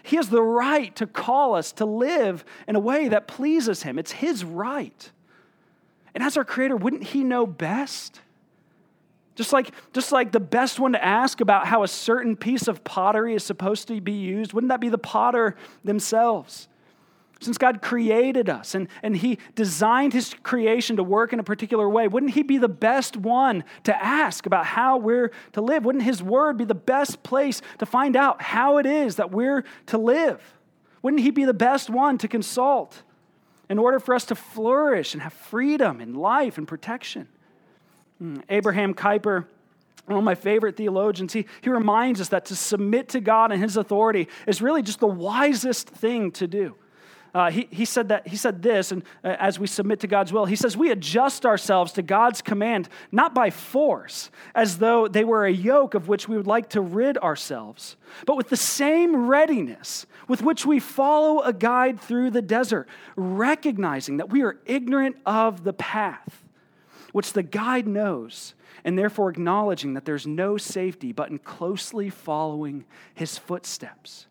He 0.02 0.16
has 0.16 0.30
the 0.30 0.42
right 0.42 0.96
to 0.96 1.06
call 1.06 1.54
us 1.54 1.72
to 1.74 1.86
live 1.86 2.44
in 2.68 2.76
a 2.76 2.80
way 2.80 3.10
that 3.10 3.28
pleases 3.28 3.84
him. 3.84 4.00
It's 4.00 4.14
his 4.14 4.44
right. 4.44 5.12
And 6.14 6.24
as 6.24 6.38
our 6.38 6.46
creator, 6.46 6.76
wouldn't 6.76 7.04
he 7.04 7.24
know 7.24 7.46
best? 7.46 8.22
Just 9.36 9.52
like, 9.52 9.72
just 9.94 10.12
like 10.12 10.32
the 10.32 10.40
best 10.40 10.80
one 10.80 10.92
to 10.92 11.04
ask 11.04 11.42
about 11.42 11.66
how 11.66 11.84
a 11.84 11.88
certain 11.88 12.36
piece 12.36 12.68
of 12.68 12.84
pottery 12.84 13.34
is 13.34 13.44
supposed 13.44 13.88
to 13.88 14.00
be 14.00 14.12
used, 14.12 14.54
wouldn't 14.54 14.70
that 14.70 14.80
be 14.80 14.90
the 14.90 14.98
potter 14.98 15.56
themselves? 15.84 16.68
Since 17.40 17.58
God 17.58 17.82
created 17.82 18.48
us 18.48 18.76
and, 18.76 18.88
and 19.02 19.18
He 19.18 19.40
designed 19.56 20.14
His 20.14 20.36
creation 20.44 20.98
to 20.98 21.04
work 21.04 21.34
in 21.34 21.40
a 21.40 21.44
particular 21.44 21.90
way, 21.90 22.08
wouldn't 22.08 22.34
He 22.34 22.44
be 22.44 22.60
the 22.60 22.70
best 22.70 23.18
one 23.18 23.64
to 23.84 24.06
ask 24.06 24.46
about 24.46 24.66
how 24.66 24.98
we're 24.98 25.32
to 25.54 25.62
live? 25.62 25.84
Wouldn't 25.84 26.04
His 26.04 26.22
Word 26.22 26.58
be 26.58 26.66
the 26.66 26.76
best 26.76 27.24
place 27.24 27.62
to 27.80 27.88
find 27.88 28.16
out 28.16 28.42
how 28.42 28.78
it 28.78 28.86
is 28.86 29.16
that 29.16 29.32
we're 29.32 29.66
to 29.88 29.98
live? 29.98 30.42
Wouldn't 31.02 31.24
He 31.24 31.32
be 31.32 31.44
the 31.44 31.54
best 31.54 31.90
one 31.90 32.20
to 32.20 32.28
consult 32.28 33.02
in 33.70 33.80
order 33.80 34.00
for 34.00 34.14
us 34.14 34.26
to 34.26 34.36
flourish 34.36 35.14
and 35.14 35.24
have 35.24 35.34
freedom 35.34 36.02
and 36.02 36.18
life 36.18 36.58
and 36.58 36.68
protection? 36.68 37.28
Hmm, 38.20 38.38
Abraham 38.50 38.94
Kuyper, 38.94 39.46
one 40.06 40.18
of 40.20 40.24
my 40.24 40.36
favorite 40.36 40.76
theologians, 40.76 41.34
he, 41.34 41.46
he 41.62 41.70
reminds 41.70 42.20
us 42.20 42.30
that 42.30 42.46
to 42.46 42.56
submit 42.56 43.10
to 43.10 43.20
God 43.20 43.52
and 43.52 43.62
His 43.62 43.78
authority 43.78 44.28
is 44.48 44.62
really 44.62 44.82
just 44.82 45.00
the 45.00 45.08
wisest 45.08 45.90
thing 45.90 46.32
to 46.34 46.48
do. 46.48 46.76
Uh, 47.34 47.50
he, 47.50 47.68
he, 47.72 47.84
said 47.84 48.10
that, 48.10 48.28
he 48.28 48.36
said 48.36 48.62
this, 48.62 48.92
and 48.92 49.04
uh, 49.24 49.36
as 49.40 49.58
we 49.58 49.66
submit 49.66 50.00
to 50.02 50.08
God's 50.08 50.32
will, 50.32 50.46
he 50.46 50.56
says, 50.56 50.78
We 50.78 50.92
adjust 50.92 51.48
ourselves 51.48 51.92
to 51.94 52.04
God's 52.04 52.44
command, 52.44 52.90
not 53.12 53.34
by 53.34 53.50
force, 53.50 54.30
as 54.54 54.78
though 54.78 55.08
they 55.08 55.24
were 55.24 55.46
a 55.46 55.52
yoke 55.52 55.96
of 55.96 56.08
which 56.08 56.28
we 56.30 56.38
would 56.38 56.46
like 56.46 56.70
to 56.70 56.82
rid 56.82 57.18
ourselves, 57.18 57.98
but 58.28 58.38
with 58.38 58.50
the 58.50 58.58
same 58.58 59.26
readiness 59.28 60.06
with 60.28 60.44
which 60.44 60.64
we 60.64 60.80
follow 60.80 61.42
a 61.42 61.52
guide 61.52 62.00
through 62.00 62.30
the 62.30 62.42
desert, 62.42 62.88
recognizing 63.16 64.18
that 64.18 64.30
we 64.30 64.44
are 64.44 64.58
ignorant 64.66 65.16
of 65.26 65.64
the 65.64 65.74
path, 65.74 66.44
which 67.14 67.34
the 67.34 67.44
guide 67.44 67.88
knows, 67.88 68.54
and 68.84 68.98
therefore 68.98 69.32
acknowledging 69.32 69.96
that 69.96 70.06
there's 70.06 70.28
no 70.28 70.56
safety 70.56 71.12
but 71.12 71.32
in 71.32 71.40
closely 71.40 72.12
following 72.12 72.86
his 73.16 73.40
footsteps 73.40 74.28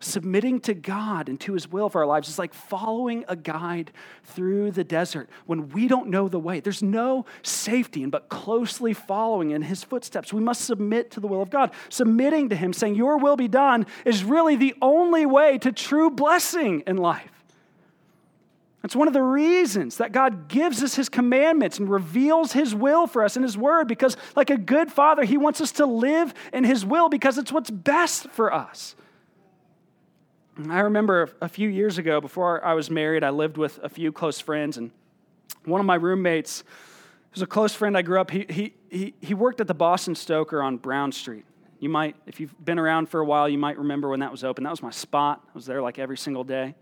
submitting 0.00 0.60
to 0.60 0.74
God 0.74 1.28
and 1.28 1.38
to 1.40 1.52
His 1.52 1.68
will 1.68 1.88
for 1.88 2.00
our 2.00 2.06
lives 2.06 2.28
is 2.28 2.38
like 2.38 2.54
following 2.54 3.24
a 3.28 3.36
guide 3.36 3.92
through 4.24 4.72
the 4.72 4.82
desert 4.82 5.28
when 5.46 5.68
we 5.68 5.86
don't 5.86 6.08
know 6.08 6.26
the 6.28 6.40
way. 6.40 6.60
There's 6.60 6.82
no 6.82 7.26
safety 7.42 8.02
in 8.02 8.10
but 8.10 8.28
closely 8.30 8.94
following 8.94 9.50
in 9.50 9.62
His 9.62 9.84
footsteps. 9.84 10.32
We 10.32 10.40
must 10.40 10.62
submit 10.62 11.10
to 11.12 11.20
the 11.20 11.26
will 11.26 11.42
of 11.42 11.50
God. 11.50 11.70
Submitting 11.90 12.48
to 12.48 12.56
Him, 12.56 12.72
saying, 12.72 12.94
Your 12.94 13.18
will 13.18 13.36
be 13.36 13.48
done, 13.48 13.86
is 14.04 14.24
really 14.24 14.56
the 14.56 14.74
only 14.80 15.26
way 15.26 15.58
to 15.58 15.70
true 15.70 16.10
blessing 16.10 16.82
in 16.86 16.96
life. 16.96 17.30
It's 18.82 18.96
one 18.96 19.08
of 19.08 19.12
the 19.12 19.22
reasons 19.22 19.98
that 19.98 20.12
God 20.12 20.48
gives 20.48 20.82
us 20.82 20.94
His 20.94 21.10
commandments 21.10 21.78
and 21.78 21.90
reveals 21.90 22.52
His 22.52 22.74
will 22.74 23.06
for 23.06 23.22
us 23.22 23.36
in 23.36 23.42
His 23.42 23.58
Word, 23.58 23.86
because, 23.86 24.16
like 24.34 24.48
a 24.48 24.56
good 24.56 24.90
father, 24.90 25.24
He 25.24 25.36
wants 25.36 25.60
us 25.60 25.72
to 25.72 25.84
live 25.84 26.32
in 26.54 26.64
His 26.64 26.86
will 26.86 27.10
because 27.10 27.36
it's 27.36 27.52
what's 27.52 27.70
best 27.70 28.30
for 28.30 28.52
us. 28.52 28.94
I 30.68 30.80
remember 30.80 31.30
a 31.40 31.48
few 31.48 31.68
years 31.68 31.98
ago, 31.98 32.20
before 32.20 32.64
I 32.64 32.74
was 32.74 32.90
married, 32.90 33.22
I 33.22 33.30
lived 33.30 33.56
with 33.56 33.78
a 33.82 33.88
few 33.88 34.10
close 34.12 34.40
friends, 34.40 34.76
and 34.76 34.90
one 35.64 35.80
of 35.80 35.86
my 35.86 35.94
roommates 35.94 36.64
was 37.32 37.42
a 37.42 37.46
close 37.46 37.72
friend 37.72 37.96
I 37.96 38.02
grew 38.02 38.20
up. 38.20 38.30
He, 38.30 38.74
he, 38.90 39.14
he, 39.20 39.34
worked 39.34 39.60
at 39.60 39.68
the 39.68 39.74
Boston 39.74 40.14
Stoker 40.14 40.60
on 40.62 40.76
Brown 40.76 41.12
Street. 41.12 41.44
You 41.78 41.88
might, 41.88 42.16
if 42.26 42.40
you've 42.40 42.54
been 42.64 42.78
around 42.78 43.08
for 43.08 43.20
a 43.20 43.24
while, 43.24 43.48
you 43.48 43.58
might 43.58 43.78
remember 43.78 44.08
when 44.08 44.20
that 44.20 44.32
was 44.32 44.42
open. 44.42 44.64
That 44.64 44.70
was 44.70 44.82
my 44.82 44.90
spot. 44.90 45.42
I 45.46 45.50
was 45.54 45.66
there 45.66 45.80
like 45.80 45.98
every 45.98 46.18
single 46.18 46.44
day. 46.44 46.74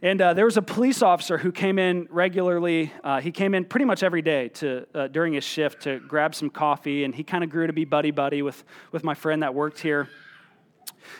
And 0.00 0.20
uh, 0.20 0.34
there 0.34 0.44
was 0.44 0.56
a 0.56 0.62
police 0.62 1.02
officer 1.02 1.38
who 1.38 1.52
came 1.52 1.78
in 1.78 2.08
regularly. 2.10 2.92
Uh, 3.04 3.20
he 3.20 3.30
came 3.30 3.54
in 3.54 3.64
pretty 3.64 3.84
much 3.84 4.02
every 4.02 4.22
day 4.22 4.48
to, 4.48 4.86
uh, 4.94 5.08
during 5.08 5.32
his 5.32 5.44
shift 5.44 5.82
to 5.82 6.00
grab 6.00 6.34
some 6.34 6.50
coffee, 6.50 7.04
and 7.04 7.14
he 7.14 7.22
kind 7.22 7.44
of 7.44 7.50
grew 7.50 7.66
to 7.66 7.72
be 7.72 7.84
buddy 7.84 8.10
buddy 8.10 8.42
with, 8.42 8.64
with 8.92 9.04
my 9.04 9.14
friend 9.14 9.42
that 9.42 9.54
worked 9.54 9.80
here. 9.80 10.08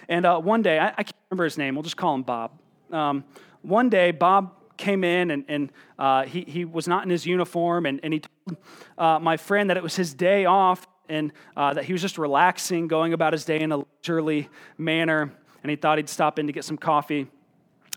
And 0.08 0.26
uh, 0.26 0.38
one 0.38 0.62
day, 0.62 0.78
I, 0.78 0.88
I, 0.88 1.02
can't 1.02 1.21
remember 1.32 1.44
his 1.44 1.56
name, 1.56 1.74
we'll 1.74 1.82
just 1.82 1.96
call 1.96 2.14
him 2.14 2.22
Bob. 2.22 2.50
Um, 2.90 3.24
one 3.62 3.88
day, 3.88 4.10
Bob 4.10 4.52
came 4.76 5.02
in 5.02 5.30
and, 5.30 5.46
and 5.48 5.72
uh, 5.98 6.24
he, 6.24 6.42
he 6.46 6.66
was 6.66 6.86
not 6.86 7.04
in 7.04 7.10
his 7.10 7.24
uniform, 7.24 7.86
and, 7.86 8.00
and 8.02 8.12
he 8.12 8.20
told 8.20 8.58
uh, 8.98 9.18
my 9.18 9.38
friend 9.38 9.70
that 9.70 9.78
it 9.78 9.82
was 9.82 9.96
his 9.96 10.12
day 10.12 10.44
off 10.44 10.86
and 11.08 11.32
uh, 11.56 11.72
that 11.72 11.84
he 11.84 11.94
was 11.94 12.02
just 12.02 12.18
relaxing, 12.18 12.86
going 12.86 13.14
about 13.14 13.32
his 13.32 13.46
day 13.46 13.60
in 13.60 13.72
a 13.72 13.78
leisurely 13.78 14.50
manner, 14.76 15.32
and 15.62 15.70
he 15.70 15.76
thought 15.76 15.96
he'd 15.96 16.10
stop 16.10 16.38
in 16.38 16.48
to 16.48 16.52
get 16.52 16.66
some 16.66 16.76
coffee. 16.76 17.26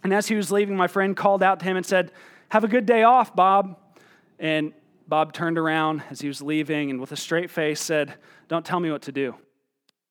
And 0.01 0.13
as 0.13 0.27
he 0.27 0.35
was 0.35 0.49
leaving, 0.49 0.77
my 0.77 0.87
friend 0.87 1.13
called 1.17 1.43
out 1.43 1.59
to 1.59 1.65
him 1.65 1.75
and 1.75 1.85
said, 1.85 2.13
Have 2.49 2.63
a 2.63 2.69
good 2.69 2.85
day 2.85 3.03
off, 3.03 3.35
Bob. 3.35 3.77
And 4.39 4.71
Bob 5.09 5.33
turned 5.33 5.57
around 5.57 6.03
as 6.09 6.21
he 6.21 6.29
was 6.29 6.41
leaving 6.41 6.89
and 6.89 7.01
with 7.01 7.11
a 7.11 7.17
straight 7.17 7.49
face 7.49 7.81
said, 7.81 8.13
Don't 8.47 8.65
tell 8.65 8.79
me 8.79 8.91
what 8.91 9.01
to 9.01 9.11
do. 9.11 9.35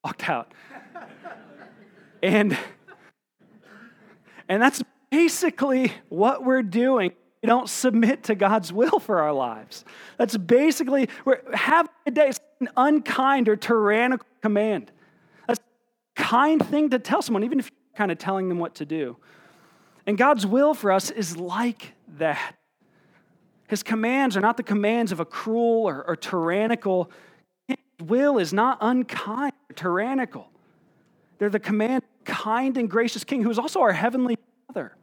Walked 0.05 0.29
out. 0.29 0.53
and, 2.23 2.59
and 4.49 4.63
that's 4.63 4.83
basically 5.11 5.93
what 6.09 6.45
we're 6.45 6.63
doing. 6.63 7.13
We 7.43 7.47
don't 7.47 7.69
submit 7.69 8.25
to 8.25 8.35
God's 8.35 8.73
will 8.73 8.99
for 8.99 9.21
our 9.21 9.33
lives. 9.33 9.85
That's 10.17 10.37
basically, 10.37 11.09
we're 11.25 11.43
having 11.53 11.93
a 12.07 12.11
day, 12.11 12.33
an 12.61 12.69
unkind 12.77 13.49
or 13.49 13.57
tyrannical 13.57 14.27
command. 14.41 14.91
That's 15.47 15.61
a 15.61 16.23
kind 16.23 16.65
thing 16.67 16.91
to 16.91 16.99
tell 16.99 17.21
someone, 17.21 17.45
even 17.45 17.59
if 17.59 17.67
you're 17.67 17.97
kind 17.97 18.11
of 18.11 18.19
telling 18.19 18.49
them 18.49 18.59
what 18.59 18.77
to 18.77 18.87
do. 18.87 19.19
And 20.07 20.17
God's 20.17 20.47
will 20.47 20.75
for 20.75 20.91
us 20.91 21.11
is 21.11 21.37
like 21.37 21.93
that. 22.17 22.57
His 23.69 23.83
commands 23.83 24.37
are 24.37 24.41
not 24.41 24.57
the 24.57 24.63
commands 24.63 25.13
of 25.13 25.21
a 25.21 25.25
cruel 25.25 25.89
or, 25.89 26.03
or 26.07 26.17
tyrannical. 26.17 27.11
His 27.69 27.77
will 28.03 28.39
is 28.39 28.53
not 28.53 28.79
unkind 28.81 29.53
or 29.71 29.75
tyrannical. 29.75 30.49
They're 31.39 31.51
the 31.51 31.61
command 31.61 32.05
kind 32.25 32.77
and 32.77 32.91
gracious 32.91 33.25
king 33.25 33.43
who 33.43 33.51
is 33.51 33.59
also 33.59 33.81
our 33.81 33.93
heavenly 33.93 34.39
father. 34.67 34.97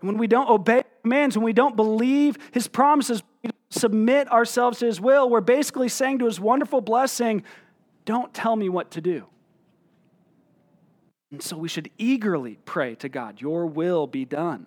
And 0.00 0.08
when 0.08 0.18
we 0.18 0.26
don't 0.26 0.48
obey 0.48 0.82
commands, 1.02 1.36
when 1.36 1.44
we 1.44 1.52
don't 1.52 1.76
believe 1.76 2.36
his 2.52 2.68
promises, 2.68 3.22
we 3.42 3.50
submit 3.70 4.30
ourselves 4.30 4.78
to 4.80 4.86
his 4.86 5.00
will, 5.00 5.28
we're 5.28 5.40
basically 5.40 5.88
saying 5.88 6.18
to 6.20 6.26
his 6.26 6.40
wonderful 6.40 6.80
blessing, 6.80 7.44
don't 8.04 8.32
tell 8.34 8.56
me 8.56 8.68
what 8.68 8.90
to 8.92 9.00
do. 9.00 9.26
And 11.30 11.42
so 11.42 11.56
we 11.56 11.68
should 11.68 11.90
eagerly 11.96 12.58
pray 12.64 12.96
to 12.96 13.08
God, 13.08 13.40
Your 13.40 13.66
will 13.66 14.06
be 14.06 14.24
done. 14.24 14.66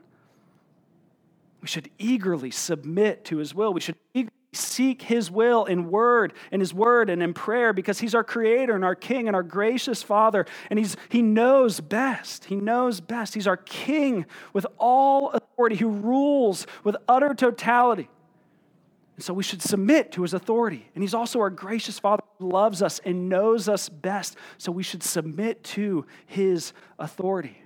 We 1.62 1.68
should 1.68 1.90
eagerly 1.98 2.52
submit 2.52 3.26
to 3.26 3.38
his 3.38 3.54
will. 3.56 3.74
We 3.74 3.82
should 3.82 3.96
eagerly 4.14 4.32
seek 4.56 5.02
his 5.02 5.30
will 5.30 5.66
in 5.66 5.90
word, 5.90 6.34
in 6.52 6.60
his 6.60 6.74
word, 6.74 7.10
and 7.10 7.22
in 7.22 7.34
prayer 7.34 7.74
because 7.74 8.00
he's 8.00 8.16
our 8.16 8.24
creator 8.24 8.76
and 8.76 8.86
our 8.86 8.96
king 8.96 9.28
and 9.28 9.36
our 9.36 9.44
gracious 9.44 10.04
father. 10.04 10.46
And 10.70 10.80
he's, 10.80 10.96
he 11.10 11.22
knows 11.22 11.80
best. 11.80 12.46
He 12.46 12.56
knows 12.56 13.02
best. 13.02 13.34
He's 13.34 13.48
our 13.48 13.58
king 13.58 14.26
with 14.54 14.66
all 14.78 15.32
authority, 15.32 15.76
who 15.76 15.90
rules 15.90 16.68
with 16.84 16.96
utter 17.08 17.34
totality. 17.34 18.10
And 19.16 19.24
so 19.24 19.34
we 19.34 19.44
should 19.44 19.62
submit 19.62 20.12
to 20.14 20.24
his 20.24 20.34
authority. 20.34 20.90
And 20.96 21.04
he's 21.04 21.14
also 21.14 21.40
our 21.40 21.52
gracious 21.52 22.00
father 22.00 22.24
who 22.40 22.50
loves 22.50 22.82
us 22.82 23.00
and 23.06 23.30
knows 23.30 23.70
us 23.70 23.90
best. 23.90 24.38
So 24.58 24.72
we 24.72 24.84
should 24.84 25.04
submit 25.04 25.64
to 25.66 26.06
his 26.26 26.74
authority. 26.98 27.64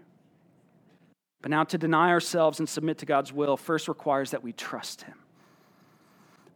But 1.42 1.52
now, 1.52 1.64
to 1.66 1.78
deny 1.78 2.10
ourselves 2.10 2.60
and 2.60 2.68
submit 2.68 2.98
to 3.00 3.06
God's 3.06 3.32
will 3.32 3.58
first 3.58 3.88
requires 3.88 4.32
that 4.32 4.44
we 4.44 4.54
trust 4.54 5.04
Him. 5.04 5.16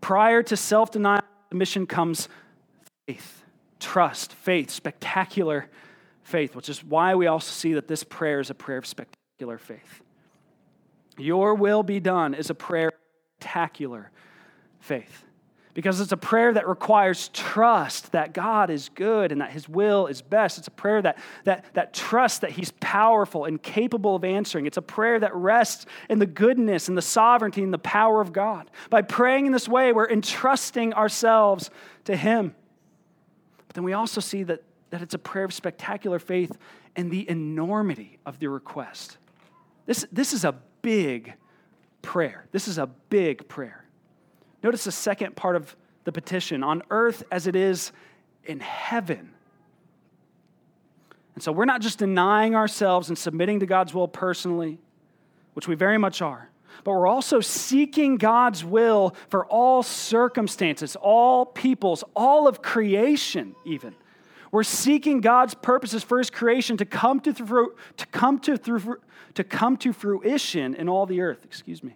Prior 0.02 0.44
to 0.44 0.58
self 0.58 0.92
denial, 0.92 1.22
submission 1.50 1.86
comes 1.86 2.28
faith, 3.08 3.44
trust, 3.80 4.34
faith, 4.34 4.70
spectacular 4.70 5.70
faith, 6.24 6.56
which 6.56 6.70
is 6.70 6.84
why 6.84 7.16
we 7.16 7.28
also 7.28 7.52
see 7.52 7.74
that 7.74 7.88
this 7.88 8.04
prayer 8.04 8.40
is 8.40 8.50
a 8.50 8.56
prayer 8.56 8.78
of 8.78 8.86
spectacular 8.86 9.58
faith. 9.58 10.02
Your 11.18 11.56
will 11.56 11.84
be 11.84 12.00
done 12.00 12.34
is 12.34 12.50
a 12.50 12.56
prayer 12.56 12.88
of 12.88 12.94
spectacular 13.40 14.12
faith 14.80 15.26
because 15.74 16.00
it's 16.00 16.12
a 16.12 16.18
prayer 16.18 16.54
that 16.54 16.68
requires 16.68 17.30
trust 17.30 18.12
that 18.12 18.34
God 18.34 18.70
is 18.70 18.90
good 18.90 19.32
and 19.32 19.42
that 19.42 19.52
His 19.52 19.70
will 19.70 20.08
is 20.08 20.22
best. 20.22 20.58
It's 20.58 20.68
a 20.68 20.72
prayer 20.72 21.02
that, 21.02 21.18
that, 21.46 21.66
that 21.74 21.94
trusts 21.94 22.40
that 22.40 22.52
He's 22.52 22.72
powerful 22.80 23.46
and 23.46 23.62
capable 23.62 24.16
of 24.16 24.24
answering. 24.24 24.66
It's 24.66 24.78
a 24.78 24.82
prayer 24.82 25.20
that 25.20 25.34
rests 25.36 25.86
in 26.10 26.20
the 26.20 26.26
goodness 26.26 26.88
and 26.88 26.98
the 26.98 27.02
sovereignty 27.02 27.64
and 27.64 27.74
the 27.74 27.80
power 27.80 28.22
of 28.22 28.34
God. 28.34 28.70
By 28.90 29.02
praying 29.02 29.46
in 29.46 29.52
this 29.52 29.68
way, 29.68 29.94
we're 29.94 30.10
entrusting 30.10 30.94
ourselves 30.94 31.70
to 32.06 32.16
Him. 32.16 32.56
But 33.68 33.76
then 33.76 33.84
we 33.84 33.94
also 33.94 34.20
see 34.20 34.44
that, 34.44 34.64
that 34.90 35.02
it's 35.02 35.14
a 35.14 35.20
prayer 35.20 35.46
of 35.46 35.54
spectacular 35.54 36.20
faith 36.20 36.58
and 36.96 37.10
the 37.10 37.30
enormity 37.30 38.20
of 38.26 38.40
the 38.40 38.48
request. 38.48 39.18
This, 39.86 40.06
this 40.12 40.34
is 40.34 40.44
a 40.44 40.56
big 40.82 41.34
prayer. 42.02 42.48
This 42.52 42.68
is 42.68 42.78
a 42.78 42.88
big 42.88 43.48
prayer. 43.48 43.81
Notice 44.64 44.84
the 44.84 44.92
second 44.92 45.36
part 45.36 45.56
of 45.56 45.76
the 46.04 46.12
petition 46.12 46.64
on 46.64 46.84
earth 46.90 47.24
as 47.32 47.48
it 47.48 47.56
is 47.56 47.92
in 48.46 48.60
heaven. 48.60 49.32
And 51.36 51.44
so 51.44 51.52
we're 51.52 51.66
not 51.66 51.82
just 51.82 52.00
denying 52.00 52.56
ourselves 52.56 53.10
and 53.10 53.18
submitting 53.18 53.60
to 53.62 53.66
God's 53.66 53.94
will 53.94 54.08
personally, 54.08 54.80
which 55.54 55.68
we 55.68 55.76
very 55.76 55.98
much 55.98 56.22
are, 56.22 56.50
but 56.84 56.92
we're 56.92 57.08
also 57.08 57.40
seeking 57.40 58.18
God's 58.18 58.64
will 58.64 59.16
for 59.30 59.46
all 59.46 59.84
circumstances, 59.84 60.96
all 60.96 61.46
peoples, 61.46 62.04
all 62.16 62.48
of 62.48 62.62
creation, 62.62 63.56
even. 63.66 63.96
We're 64.52 64.64
seeking 64.64 65.22
God's 65.22 65.54
purposes 65.54 66.04
for 66.04 66.18
his 66.18 66.30
creation 66.30 66.76
to 66.78 66.86
come 66.86 67.22
to, 67.22 67.34
through, 67.34 67.76
to, 67.98 68.06
come 68.08 68.40
to, 68.40 68.58
through, 68.58 68.98
to 69.36 69.44
come 69.44 69.78
to 69.78 69.94
fruition 69.94 70.76
in 70.76 70.90
all 70.90 71.06
the 71.06 71.22
earth. 71.22 71.46
Excuse 71.46 71.82
me. 71.82 71.96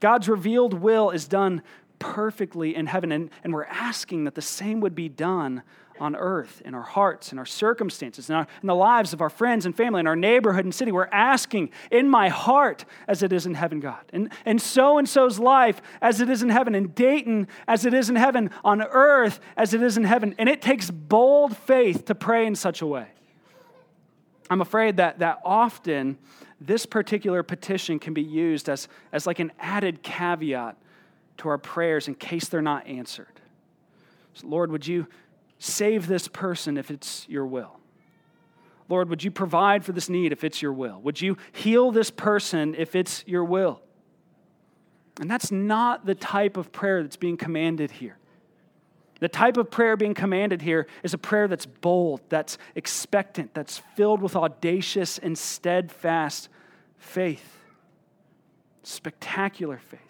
God's 0.00 0.28
revealed 0.28 0.74
will 0.74 1.10
is 1.10 1.26
done 1.26 1.62
perfectly 1.98 2.74
in 2.74 2.86
heaven. 2.86 3.12
And, 3.12 3.30
and 3.44 3.52
we're 3.52 3.64
asking 3.64 4.24
that 4.24 4.34
the 4.34 4.42
same 4.42 4.80
would 4.80 4.94
be 4.94 5.08
done 5.08 5.62
on 6.00 6.14
earth, 6.16 6.62
in 6.64 6.74
our 6.74 6.82
hearts, 6.82 7.32
in 7.32 7.38
our 7.38 7.46
circumstances, 7.46 8.30
in, 8.30 8.36
in 8.36 8.66
the 8.66 8.74
lives 8.74 9.12
of 9.12 9.20
our 9.20 9.30
friends 9.30 9.66
and 9.66 9.76
family, 9.76 10.00
in 10.00 10.06
our 10.06 10.16
neighborhood 10.16 10.64
and 10.64 10.74
city. 10.74 10.92
We're 10.92 11.08
asking 11.10 11.70
in 11.90 12.08
my 12.08 12.28
heart 12.28 12.84
as 13.06 13.22
it 13.22 13.32
is 13.32 13.46
in 13.46 13.54
heaven, 13.54 13.80
God. 13.80 14.04
And, 14.12 14.30
and 14.44 14.60
so 14.60 14.98
and 14.98 15.08
so's 15.08 15.38
life 15.38 15.80
as 16.00 16.20
it 16.20 16.28
is 16.28 16.42
in 16.42 16.50
heaven, 16.50 16.74
in 16.74 16.88
Dayton 16.88 17.48
as 17.66 17.84
it 17.84 17.94
is 17.94 18.10
in 18.10 18.16
heaven, 18.16 18.50
on 18.64 18.82
earth 18.82 19.40
as 19.56 19.74
it 19.74 19.82
is 19.82 19.96
in 19.96 20.04
heaven. 20.04 20.34
And 20.38 20.48
it 20.48 20.62
takes 20.62 20.90
bold 20.90 21.56
faith 21.56 22.04
to 22.06 22.14
pray 22.14 22.46
in 22.46 22.54
such 22.54 22.80
a 22.80 22.86
way. 22.86 23.08
I'm 24.50 24.60
afraid 24.60 24.96
that, 24.96 25.18
that 25.18 25.40
often 25.44 26.16
this 26.60 26.86
particular 26.86 27.42
petition 27.42 27.98
can 27.98 28.14
be 28.14 28.22
used 28.22 28.68
as, 28.68 28.88
as 29.12 29.26
like 29.26 29.38
an 29.38 29.52
added 29.58 30.02
caveat 30.02 30.76
to 31.38 31.48
our 31.48 31.58
prayers 31.58 32.08
in 32.08 32.14
case 32.14 32.48
they're 32.48 32.62
not 32.62 32.86
answered. 32.86 33.40
So 34.34 34.46
Lord, 34.46 34.70
would 34.70 34.86
you 34.86 35.06
save 35.58 36.06
this 36.06 36.28
person 36.28 36.76
if 36.76 36.90
it's 36.90 37.28
your 37.28 37.46
will? 37.46 37.78
Lord, 38.88 39.08
would 39.10 39.22
you 39.22 39.30
provide 39.30 39.84
for 39.84 39.92
this 39.92 40.08
need 40.08 40.32
if 40.32 40.44
it's 40.44 40.62
your 40.62 40.72
will? 40.72 41.00
Would 41.02 41.20
you 41.20 41.36
heal 41.52 41.90
this 41.90 42.10
person 42.10 42.74
if 42.76 42.94
it's 42.94 43.24
your 43.26 43.44
will? 43.44 43.82
And 45.20 45.30
that's 45.30 45.50
not 45.50 46.06
the 46.06 46.14
type 46.14 46.56
of 46.56 46.72
prayer 46.72 47.02
that's 47.02 47.16
being 47.16 47.36
commanded 47.36 47.90
here. 47.90 48.18
The 49.20 49.28
type 49.28 49.56
of 49.56 49.68
prayer 49.70 49.96
being 49.96 50.14
commanded 50.14 50.62
here 50.62 50.86
is 51.02 51.12
a 51.12 51.18
prayer 51.18 51.48
that's 51.48 51.66
bold, 51.66 52.20
that's 52.28 52.56
expectant, 52.76 53.52
that's 53.52 53.78
filled 53.96 54.22
with 54.22 54.36
audacious 54.36 55.18
and 55.18 55.36
steadfast 55.36 56.48
faith, 56.98 57.58
spectacular 58.84 59.78
faith 59.78 60.07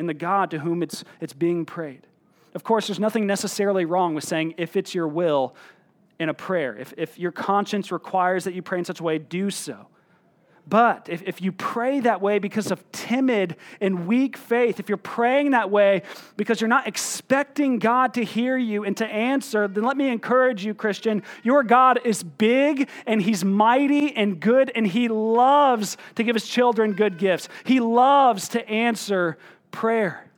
in 0.00 0.06
the 0.06 0.14
God 0.14 0.50
to 0.50 0.58
whom 0.58 0.82
it's, 0.82 1.04
it's 1.20 1.32
being 1.32 1.64
prayed. 1.64 2.06
Of 2.54 2.64
course, 2.64 2.88
there's 2.88 2.98
nothing 2.98 3.26
necessarily 3.26 3.84
wrong 3.84 4.16
with 4.16 4.24
saying, 4.24 4.54
if 4.56 4.76
it's 4.76 4.94
your 4.94 5.06
will 5.06 5.54
in 6.18 6.28
a 6.28 6.34
prayer. 6.34 6.76
If, 6.76 6.92
if 6.96 7.18
your 7.18 7.30
conscience 7.30 7.92
requires 7.92 8.44
that 8.44 8.54
you 8.54 8.62
pray 8.62 8.78
in 8.78 8.84
such 8.84 8.98
a 8.98 9.02
way, 9.02 9.18
do 9.18 9.50
so. 9.50 9.86
But 10.68 11.08
if, 11.08 11.22
if 11.26 11.42
you 11.42 11.50
pray 11.50 12.00
that 12.00 12.20
way 12.20 12.38
because 12.38 12.70
of 12.70 12.92
timid 12.92 13.56
and 13.80 14.06
weak 14.06 14.36
faith, 14.36 14.78
if 14.78 14.88
you're 14.88 14.98
praying 14.98 15.50
that 15.50 15.70
way 15.70 16.02
because 16.36 16.60
you're 16.60 16.68
not 16.68 16.86
expecting 16.86 17.78
God 17.78 18.14
to 18.14 18.24
hear 18.24 18.56
you 18.56 18.84
and 18.84 18.96
to 18.98 19.06
answer, 19.06 19.66
then 19.66 19.82
let 19.82 19.96
me 19.96 20.08
encourage 20.08 20.64
you, 20.64 20.74
Christian. 20.74 21.24
Your 21.42 21.64
God 21.64 22.00
is 22.04 22.22
big 22.22 22.88
and 23.06 23.20
He's 23.20 23.44
mighty 23.44 24.14
and 24.14 24.38
good, 24.38 24.70
and 24.74 24.86
He 24.86 25.08
loves 25.08 25.96
to 26.14 26.22
give 26.22 26.36
His 26.36 26.46
children 26.46 26.92
good 26.92 27.18
gifts. 27.18 27.48
He 27.64 27.80
loves 27.80 28.48
to 28.50 28.68
answer 28.68 29.38
prayer. 29.70 30.30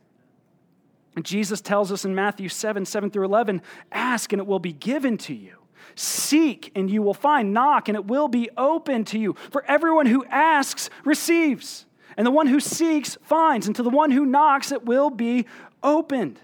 And 1.15 1.25
Jesus 1.25 1.61
tells 1.61 1.91
us 1.91 2.05
in 2.05 2.15
Matthew 2.15 2.49
7 2.49 2.85
7 2.85 3.11
through 3.11 3.25
11 3.25 3.61
ask 3.91 4.33
and 4.33 4.39
it 4.39 4.47
will 4.47 4.59
be 4.59 4.73
given 4.73 5.17
to 5.19 5.33
you. 5.33 5.57
Seek 5.95 6.71
and 6.75 6.89
you 6.89 7.01
will 7.01 7.13
find. 7.13 7.53
Knock 7.53 7.87
and 7.87 7.95
it 7.95 8.05
will 8.05 8.27
be 8.27 8.49
open 8.57 9.05
to 9.05 9.19
you. 9.19 9.35
For 9.51 9.63
everyone 9.65 10.07
who 10.07 10.25
asks 10.25 10.89
receives, 11.05 11.85
and 12.17 12.25
the 12.25 12.31
one 12.31 12.47
who 12.47 12.59
seeks 12.59 13.17
finds, 13.23 13.67
and 13.67 13.75
to 13.75 13.83
the 13.83 13.89
one 13.89 14.11
who 14.11 14.25
knocks 14.25 14.71
it 14.71 14.85
will 14.85 15.09
be 15.09 15.45
opened. 15.81 16.39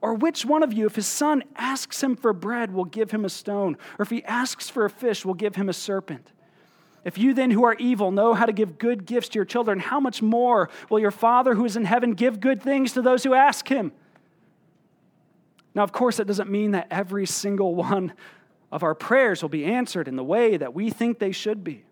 Or 0.00 0.14
which 0.14 0.44
one 0.44 0.62
of 0.62 0.72
you, 0.72 0.86
if 0.86 0.94
his 0.94 1.06
son 1.06 1.42
asks 1.56 2.02
him 2.02 2.16
for 2.16 2.32
bread, 2.32 2.72
will 2.72 2.84
give 2.84 3.10
him 3.10 3.24
a 3.24 3.30
stone? 3.30 3.76
Or 3.98 4.02
if 4.02 4.10
he 4.10 4.22
asks 4.24 4.68
for 4.68 4.84
a 4.84 4.90
fish, 4.90 5.24
will 5.24 5.34
give 5.34 5.56
him 5.56 5.68
a 5.68 5.72
serpent? 5.72 6.32
If 7.06 7.18
you 7.18 7.34
then, 7.34 7.52
who 7.52 7.64
are 7.64 7.74
evil, 7.74 8.10
know 8.10 8.34
how 8.34 8.46
to 8.46 8.52
give 8.52 8.78
good 8.78 9.06
gifts 9.06 9.28
to 9.28 9.38
your 9.38 9.44
children, 9.44 9.78
how 9.78 10.00
much 10.00 10.22
more 10.22 10.68
will 10.90 10.98
your 10.98 11.12
Father 11.12 11.54
who 11.54 11.64
is 11.64 11.76
in 11.76 11.84
heaven 11.84 12.14
give 12.14 12.40
good 12.40 12.60
things 12.60 12.94
to 12.94 13.00
those 13.00 13.22
who 13.22 13.32
ask 13.32 13.68
him? 13.68 13.92
Now, 15.72 15.84
of 15.84 15.92
course, 15.92 16.16
that 16.16 16.26
doesn't 16.26 16.50
mean 16.50 16.72
that 16.72 16.88
every 16.90 17.24
single 17.24 17.76
one 17.76 18.12
of 18.72 18.82
our 18.82 18.96
prayers 18.96 19.40
will 19.40 19.48
be 19.48 19.64
answered 19.64 20.08
in 20.08 20.16
the 20.16 20.24
way 20.24 20.56
that 20.56 20.74
we 20.74 20.90
think 20.90 21.20
they 21.20 21.30
should 21.30 21.62
be. 21.62 21.84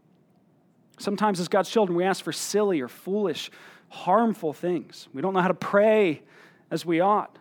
Sometimes, 0.99 1.39
as 1.39 1.47
God's 1.47 1.71
children, 1.71 1.97
we 1.97 2.03
ask 2.03 2.25
for 2.25 2.33
silly 2.33 2.81
or 2.81 2.89
foolish, 2.89 3.53
harmful 3.91 4.53
things. 4.53 5.07
We 5.15 5.23
don't 5.23 5.33
know 5.33 5.43
how 5.43 5.47
to 5.47 5.55
pray 5.55 6.23
as 6.73 6.85
we 6.85 6.99
ought. 6.99 7.39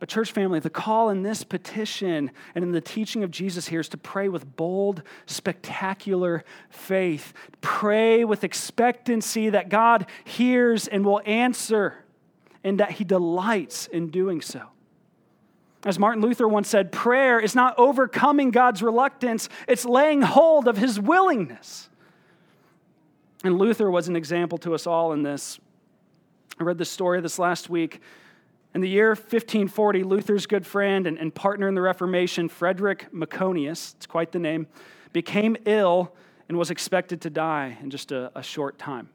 But, 0.00 0.08
church 0.08 0.32
family, 0.32 0.60
the 0.60 0.70
call 0.70 1.10
in 1.10 1.22
this 1.22 1.44
petition 1.44 2.30
and 2.54 2.64
in 2.64 2.72
the 2.72 2.80
teaching 2.80 3.22
of 3.22 3.30
Jesus 3.30 3.68
here 3.68 3.80
is 3.80 3.88
to 3.90 3.98
pray 3.98 4.30
with 4.30 4.56
bold, 4.56 5.02
spectacular 5.26 6.42
faith. 6.70 7.34
Pray 7.60 8.24
with 8.24 8.42
expectancy 8.42 9.50
that 9.50 9.68
God 9.68 10.06
hears 10.24 10.88
and 10.88 11.04
will 11.04 11.20
answer, 11.26 12.02
and 12.64 12.80
that 12.80 12.92
He 12.92 13.04
delights 13.04 13.88
in 13.88 14.08
doing 14.08 14.40
so. 14.40 14.62
As 15.84 15.98
Martin 15.98 16.22
Luther 16.22 16.48
once 16.48 16.68
said, 16.68 16.92
prayer 16.92 17.38
is 17.38 17.54
not 17.54 17.78
overcoming 17.78 18.50
God's 18.50 18.82
reluctance, 18.82 19.50
it's 19.68 19.84
laying 19.84 20.22
hold 20.22 20.66
of 20.66 20.78
His 20.78 20.98
willingness. 20.98 21.90
And 23.44 23.58
Luther 23.58 23.90
was 23.90 24.08
an 24.08 24.16
example 24.16 24.56
to 24.58 24.74
us 24.74 24.86
all 24.86 25.12
in 25.12 25.22
this. 25.22 25.60
I 26.58 26.64
read 26.64 26.78
this 26.78 26.90
story 26.90 27.20
this 27.20 27.38
last 27.38 27.68
week 27.68 28.00
in 28.74 28.80
the 28.80 28.88
year 28.88 29.08
1540, 29.10 30.04
Luther's 30.04 30.46
good 30.46 30.64
friend 30.64 31.06
and, 31.06 31.18
and 31.18 31.34
partner 31.34 31.68
in 31.68 31.74
the 31.74 31.80
Reformation, 31.80 32.48
Frederick 32.48 33.08
Myconius, 33.12 33.94
it's 33.96 34.06
quite 34.06 34.30
the 34.30 34.38
name, 34.38 34.68
became 35.12 35.56
ill 35.66 36.14
and 36.48 36.56
was 36.56 36.70
expected 36.70 37.20
to 37.22 37.30
die 37.30 37.78
in 37.82 37.90
just 37.90 38.12
a, 38.12 38.30
a 38.36 38.42
short 38.42 38.78
time. 38.78 39.08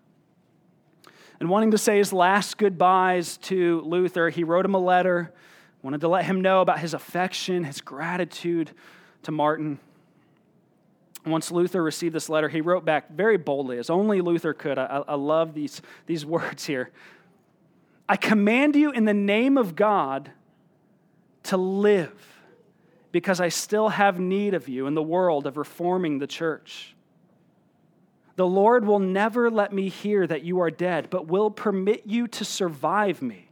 And 1.40 1.50
wanting 1.50 1.72
to 1.72 1.78
say 1.78 1.98
his 1.98 2.12
last 2.12 2.58
goodbyes 2.58 3.38
to 3.38 3.82
Luther, 3.82 4.30
he 4.30 4.44
wrote 4.44 4.66
him 4.66 4.74
a 4.74 4.80
letter, 4.80 5.34
wanted 5.82 6.02
to 6.02 6.08
let 6.08 6.26
him 6.26 6.42
know 6.42 6.62
about 6.62 6.80
his 6.80 6.94
affection, 6.94 7.64
his 7.64 7.80
gratitude 7.80 8.72
to 9.24 9.32
Martin. 9.32 9.80
Once 11.26 11.52
Luther 11.52 11.82
received 11.82 12.14
this 12.14 12.30
letter, 12.30 12.50
he 12.50 12.62
wrote 12.62 12.86
back 12.86 13.12
very 13.12 13.38
boldly, 13.38 13.78
as 13.78 13.90
only 13.90 14.22
Luther 14.22 14.54
could. 14.54 14.78
I, 14.78 15.04
I 15.08 15.16
love 15.16 15.54
these, 15.54 15.82
these 16.06 16.26
words 16.26 16.66
here. 16.66 16.92
I 18.08 18.18
command 18.18 18.76
you 18.76 18.92
in 18.92 19.06
the 19.06 19.14
name 19.14 19.58
of 19.58 19.76
God 19.76 20.32
to 21.44 21.58
live 21.58 22.14
because 23.12 23.40
I 23.40 23.50
still 23.50 23.90
have 23.90 24.20
need 24.20 24.54
of 24.54 24.68
you 24.68 24.88
in 24.88 24.94
the 24.94 25.02
world 25.02 25.48
of 25.48 25.58
reforming 25.58 26.20
the 26.20 26.28
church. 26.28 26.96
The 28.36 28.46
Lord 28.46 28.86
will 28.86 29.00
never 29.00 29.50
let 29.50 29.72
me 29.72 29.88
hear 29.88 30.28
that 30.28 30.44
you 30.44 30.60
are 30.60 30.70
dead, 30.70 31.10
but 31.10 31.28
will 31.28 31.50
permit 31.50 32.04
you 32.06 32.28
to 32.28 32.44
survive 32.44 33.22
me. 33.22 33.50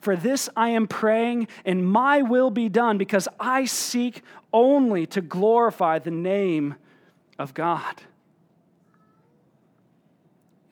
For 0.00 0.16
this 0.16 0.48
I 0.56 0.70
am 0.70 0.88
praying, 0.88 1.46
and 1.64 1.86
my 1.86 2.22
will 2.22 2.50
be 2.50 2.68
done, 2.68 2.98
because 2.98 3.28
I 3.38 3.64
seek 3.66 4.22
only 4.52 5.06
to 5.06 5.20
glorify 5.20 6.00
the 6.00 6.10
name 6.10 6.74
of 7.38 7.54
God. 7.54 8.02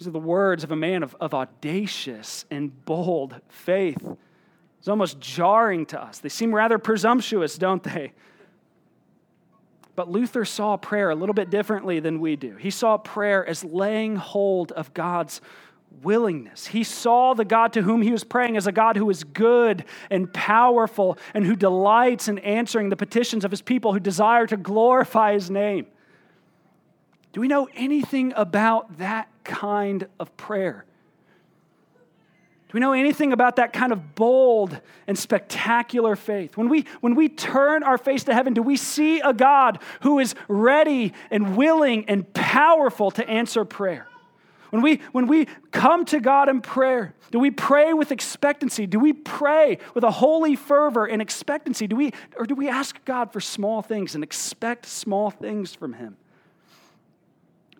These 0.00 0.08
are 0.08 0.12
the 0.12 0.18
words 0.18 0.64
of 0.64 0.72
a 0.72 0.76
man 0.76 1.02
of, 1.02 1.14
of 1.20 1.34
audacious 1.34 2.46
and 2.50 2.86
bold 2.86 3.38
faith. 3.50 4.02
It's 4.78 4.88
almost 4.88 5.20
jarring 5.20 5.84
to 5.86 6.02
us. 6.02 6.20
They 6.20 6.30
seem 6.30 6.54
rather 6.54 6.78
presumptuous, 6.78 7.58
don't 7.58 7.82
they? 7.82 8.14
But 9.96 10.08
Luther 10.08 10.46
saw 10.46 10.78
prayer 10.78 11.10
a 11.10 11.14
little 11.14 11.34
bit 11.34 11.50
differently 11.50 12.00
than 12.00 12.18
we 12.18 12.36
do. 12.36 12.56
He 12.56 12.70
saw 12.70 12.96
prayer 12.96 13.46
as 13.46 13.62
laying 13.62 14.16
hold 14.16 14.72
of 14.72 14.94
God's 14.94 15.42
willingness. 16.02 16.68
He 16.68 16.82
saw 16.82 17.34
the 17.34 17.44
God 17.44 17.74
to 17.74 17.82
whom 17.82 18.00
he 18.00 18.10
was 18.10 18.24
praying 18.24 18.56
as 18.56 18.66
a 18.66 18.72
God 18.72 18.96
who 18.96 19.10
is 19.10 19.22
good 19.22 19.84
and 20.10 20.32
powerful 20.32 21.18
and 21.34 21.44
who 21.44 21.54
delights 21.54 22.26
in 22.26 22.38
answering 22.38 22.88
the 22.88 22.96
petitions 22.96 23.44
of 23.44 23.50
his 23.50 23.60
people 23.60 23.92
who 23.92 24.00
desire 24.00 24.46
to 24.46 24.56
glorify 24.56 25.34
his 25.34 25.50
name. 25.50 25.88
Do 27.32 27.40
we 27.40 27.48
know 27.48 27.68
anything 27.74 28.32
about 28.36 28.98
that 28.98 29.28
kind 29.44 30.08
of 30.18 30.36
prayer? 30.36 30.84
Do 32.70 32.74
we 32.74 32.80
know 32.80 32.92
anything 32.92 33.32
about 33.32 33.56
that 33.56 33.72
kind 33.72 33.92
of 33.92 34.14
bold 34.14 34.80
and 35.08 35.18
spectacular 35.18 36.14
faith? 36.14 36.56
When 36.56 36.68
we, 36.68 36.84
when 37.00 37.16
we 37.16 37.28
turn 37.28 37.82
our 37.82 37.98
face 37.98 38.22
to 38.24 38.34
heaven, 38.34 38.54
do 38.54 38.62
we 38.62 38.76
see 38.76 39.18
a 39.18 39.32
God 39.32 39.80
who 40.02 40.20
is 40.20 40.36
ready 40.46 41.12
and 41.32 41.56
willing 41.56 42.04
and 42.08 42.32
powerful 42.32 43.10
to 43.12 43.28
answer 43.28 43.64
prayer? 43.64 44.06
When 44.70 44.82
we, 44.82 45.00
when 45.10 45.26
we 45.26 45.46
come 45.72 46.04
to 46.06 46.20
God 46.20 46.48
in 46.48 46.60
prayer, 46.60 47.12
do 47.32 47.40
we 47.40 47.50
pray 47.50 47.92
with 47.92 48.12
expectancy? 48.12 48.86
Do 48.86 49.00
we 49.00 49.12
pray 49.12 49.78
with 49.94 50.04
a 50.04 50.12
holy 50.12 50.54
fervor 50.54 51.06
and 51.06 51.20
expectancy? 51.20 51.88
Do 51.88 51.96
we, 51.96 52.12
or 52.36 52.46
do 52.46 52.54
we 52.54 52.68
ask 52.68 53.04
God 53.04 53.32
for 53.32 53.40
small 53.40 53.82
things 53.82 54.14
and 54.14 54.22
expect 54.22 54.86
small 54.86 55.30
things 55.30 55.74
from 55.74 55.94
Him? 55.94 56.16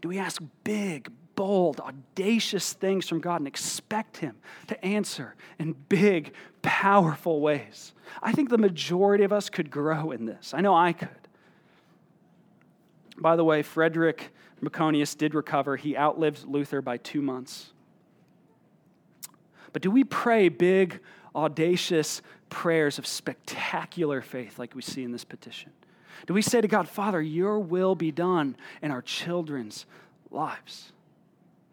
Do 0.00 0.08
we 0.08 0.18
ask 0.18 0.42
big, 0.64 1.10
bold, 1.36 1.80
audacious 1.80 2.72
things 2.72 3.08
from 3.08 3.20
God 3.20 3.40
and 3.40 3.46
expect 3.46 4.18
Him 4.18 4.36
to 4.68 4.84
answer 4.84 5.34
in 5.58 5.74
big, 5.88 6.34
powerful 6.62 7.40
ways? 7.40 7.92
I 8.22 8.32
think 8.32 8.48
the 8.48 8.58
majority 8.58 9.24
of 9.24 9.32
us 9.32 9.50
could 9.50 9.70
grow 9.70 10.10
in 10.10 10.26
this. 10.26 10.54
I 10.54 10.60
know 10.60 10.74
I 10.74 10.92
could. 10.92 11.08
By 13.18 13.36
the 13.36 13.44
way, 13.44 13.62
Frederick 13.62 14.30
Myconius 14.62 15.16
did 15.16 15.34
recover. 15.34 15.76
He 15.76 15.96
outlived 15.96 16.44
Luther 16.44 16.80
by 16.80 16.96
two 16.96 17.20
months. 17.20 17.72
But 19.72 19.82
do 19.82 19.90
we 19.90 20.04
pray 20.04 20.48
big, 20.48 21.00
audacious 21.34 22.22
prayers 22.48 22.98
of 22.98 23.06
spectacular 23.06 24.20
faith 24.20 24.58
like 24.58 24.74
we 24.74 24.82
see 24.82 25.04
in 25.04 25.12
this 25.12 25.24
petition? 25.24 25.72
Do 26.26 26.34
we 26.34 26.42
say 26.42 26.60
to 26.60 26.68
God, 26.68 26.88
Father, 26.88 27.20
your 27.20 27.58
will 27.58 27.94
be 27.94 28.10
done 28.10 28.56
in 28.82 28.90
our 28.90 29.02
children's 29.02 29.86
lives? 30.30 30.92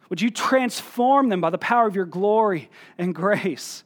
Would 0.10 0.22
you 0.22 0.32
transform 0.32 1.30
them 1.30 1.42
by 1.42 1.50
the 1.50 1.58
power 1.58 1.88
of 1.88 1.96
your 1.96 2.06
glory 2.06 2.70
and 2.98 3.14
grace? 3.14 3.84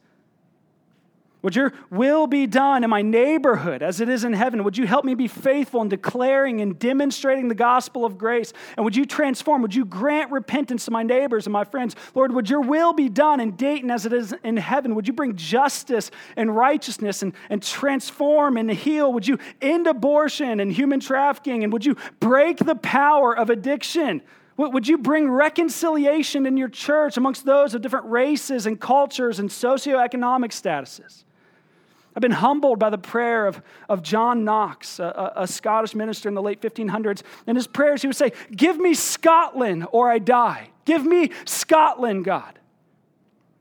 Would 1.42 1.56
your 1.56 1.72
will 1.90 2.28
be 2.28 2.46
done 2.46 2.84
in 2.84 2.90
my 2.90 3.02
neighborhood 3.02 3.82
as 3.82 4.00
it 4.00 4.08
is 4.08 4.22
in 4.22 4.32
heaven? 4.32 4.62
Would 4.62 4.78
you 4.78 4.86
help 4.86 5.04
me 5.04 5.14
be 5.14 5.26
faithful 5.26 5.82
in 5.82 5.88
declaring 5.88 6.60
and 6.60 6.78
demonstrating 6.78 7.48
the 7.48 7.56
gospel 7.56 8.04
of 8.04 8.16
grace? 8.16 8.52
And 8.76 8.84
would 8.84 8.94
you 8.94 9.04
transform? 9.04 9.60
Would 9.62 9.74
you 9.74 9.84
grant 9.84 10.30
repentance 10.30 10.84
to 10.84 10.92
my 10.92 11.02
neighbors 11.02 11.46
and 11.46 11.52
my 11.52 11.64
friends? 11.64 11.96
Lord, 12.14 12.32
would 12.32 12.48
your 12.48 12.60
will 12.60 12.92
be 12.92 13.08
done 13.08 13.40
in 13.40 13.56
Dayton 13.56 13.90
as 13.90 14.06
it 14.06 14.12
is 14.12 14.32
in 14.44 14.56
heaven? 14.56 14.94
Would 14.94 15.08
you 15.08 15.14
bring 15.14 15.34
justice 15.34 16.12
and 16.36 16.56
righteousness 16.56 17.22
and, 17.22 17.32
and 17.50 17.60
transform 17.60 18.56
and 18.56 18.70
heal? 18.70 19.12
Would 19.12 19.26
you 19.26 19.38
end 19.60 19.88
abortion 19.88 20.60
and 20.60 20.72
human 20.72 21.00
trafficking? 21.00 21.64
And 21.64 21.72
would 21.72 21.84
you 21.84 21.96
break 22.20 22.58
the 22.58 22.76
power 22.76 23.36
of 23.36 23.50
addiction? 23.50 24.22
Would 24.56 24.86
you 24.86 24.98
bring 24.98 25.28
reconciliation 25.28 26.46
in 26.46 26.56
your 26.56 26.68
church 26.68 27.16
amongst 27.16 27.44
those 27.44 27.74
of 27.74 27.82
different 27.82 28.06
races 28.06 28.66
and 28.66 28.80
cultures 28.80 29.40
and 29.40 29.48
socioeconomic 29.48 30.52
statuses? 30.52 31.24
I've 32.14 32.20
been 32.20 32.30
humbled 32.30 32.78
by 32.78 32.90
the 32.90 32.98
prayer 32.98 33.46
of, 33.46 33.62
of 33.88 34.02
John 34.02 34.44
Knox, 34.44 34.98
a, 34.98 35.32
a, 35.36 35.46
Scottish 35.46 35.94
minister 35.94 36.28
in 36.28 36.34
the 36.34 36.42
late 36.42 36.60
1500s. 36.60 37.22
In 37.46 37.56
his 37.56 37.66
prayers, 37.66 38.02
he 38.02 38.08
would 38.08 38.16
say, 38.16 38.32
Give 38.54 38.78
me 38.78 38.92
Scotland 38.92 39.86
or 39.92 40.10
I 40.10 40.18
die. 40.18 40.70
Give 40.84 41.04
me 41.04 41.30
Scotland, 41.46 42.24
God. 42.24 42.58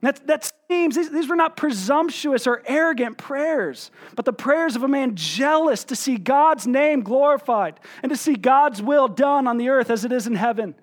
That, 0.02 0.26
that 0.28 0.52
seems, 0.68 0.96
these, 0.96 1.12
these 1.12 1.30
were 1.30 1.36
not 1.36 1.56
presumptuous 1.56 2.48
or 2.48 2.64
arrogant 2.66 3.18
prayers, 3.18 3.92
but 4.16 4.26
the 4.26 4.34
prayers 4.34 4.76
of 4.76 4.84
a 4.84 4.88
man 4.88 5.16
jealous 5.16 5.84
to 5.86 5.96
see 5.96 6.18
God's 6.18 6.66
name 6.66 7.04
glorified 7.04 7.80
and 8.02 8.10
to 8.10 8.18
see 8.18 8.34
God's 8.34 8.82
will 8.82 9.08
done 9.08 9.48
on 9.48 9.58
the 9.58 9.70
earth 9.70 9.92
as 9.92 10.04
it 10.04 10.12
is 10.12 10.26
in 10.26 10.36
heaven. 10.36 10.74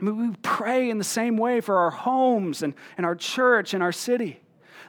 I 0.00 0.04
mean, 0.04 0.30
we 0.30 0.36
pray 0.42 0.90
in 0.90 0.98
the 0.98 1.04
same 1.04 1.36
way 1.36 1.60
for 1.60 1.76
our 1.78 1.90
homes 1.90 2.62
and, 2.62 2.74
and 2.96 3.04
our 3.04 3.16
church 3.16 3.74
and 3.74 3.82
our 3.82 3.92
city. 3.92 4.41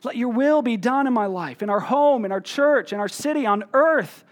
Let 0.03 0.17
your 0.17 0.29
will 0.29 0.61
be 0.61 0.77
done 0.77 1.07
in 1.07 1.13
my 1.13 1.27
life, 1.27 1.61
in 1.63 1.69
our 1.69 1.79
home, 1.79 2.25
in 2.25 2.31
our 2.31 2.41
church, 2.41 2.91
in 2.91 2.99
our 2.99 3.07
city, 3.07 3.45
on 3.45 3.63
earth, 3.73 4.23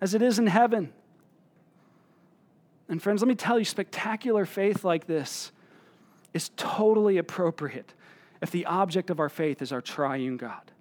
as 0.00 0.14
it 0.14 0.22
is 0.22 0.38
in 0.38 0.46
heaven. 0.46 0.92
And 2.88 3.00
friends, 3.00 3.22
let 3.22 3.28
me 3.28 3.36
tell 3.36 3.58
you, 3.58 3.64
spectacular 3.64 4.44
faith 4.44 4.84
like 4.84 5.06
this 5.06 5.52
is 6.34 6.50
totally 6.56 7.18
appropriate 7.18 7.94
if 8.42 8.50
the 8.50 8.66
object 8.66 9.10
of 9.10 9.20
our 9.20 9.28
faith 9.28 9.62
is 9.62 9.72
our 9.72 9.80
triune 9.80 10.36
God. 10.36 10.72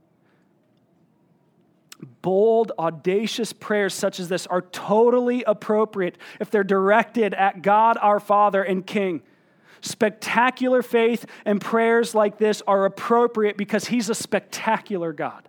Bold, 2.21 2.71
audacious 2.79 3.51
prayers 3.51 3.93
such 3.93 4.19
as 4.19 4.29
this 4.29 4.47
are 4.47 4.61
totally 4.61 5.43
appropriate 5.43 6.17
if 6.39 6.49
they're 6.49 6.63
directed 6.63 7.33
at 7.33 7.61
God 7.61 7.97
our 8.01 8.19
Father 8.19 8.63
and 8.63 8.85
King. 8.85 9.21
Spectacular 9.81 10.81
faith 10.81 11.25
and 11.45 11.61
prayers 11.61 12.13
like 12.13 12.37
this 12.37 12.61
are 12.67 12.85
appropriate 12.85 13.57
because 13.57 13.85
He's 13.85 14.09
a 14.09 14.15
spectacular 14.15 15.13
God. 15.13 15.47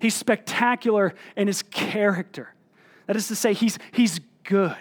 He's 0.00 0.14
spectacular 0.14 1.14
in 1.36 1.46
His 1.46 1.62
character. 1.62 2.54
That 3.06 3.16
is 3.16 3.28
to 3.28 3.36
say, 3.36 3.54
He's, 3.54 3.78
he's 3.92 4.20
good. 4.44 4.76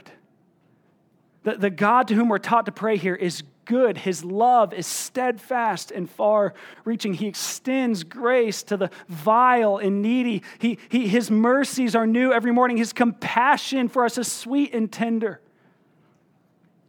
The, 1.43 1.56
the 1.56 1.70
God 1.70 2.10
to 2.10 2.15
whom 2.15 2.30
we're 2.30 2.39
taught 2.39 2.65
to 2.65 2.72
pray 2.72 2.98
here 2.98 3.15
is 3.15 3.43
good. 3.67 3.98
His 3.98 4.24
love 4.24 4.74
is 4.74 4.88
steadfast 4.88 5.91
and 5.91 6.10
far 6.10 6.54
reaching. 6.84 7.13
He 7.13 7.28
extends 7.28 8.04
grace 8.04 8.63
to 8.63 8.78
the 8.78 8.89
vile 9.08 9.78
and 9.78 10.02
needy. 10.02 10.41
He, 10.60 10.80
he, 10.89 11.08
his 11.08 11.30
mercies 11.30 11.96
are 11.96 12.08
new 12.08 12.32
every 12.34 12.52
morning. 12.52 12.78
His 12.78 12.93
compassion 12.93 13.89
for 13.89 14.06
us 14.06 14.17
is 14.17 14.32
sweet 14.32 14.74
and 14.74 14.91
tender. 14.91 15.41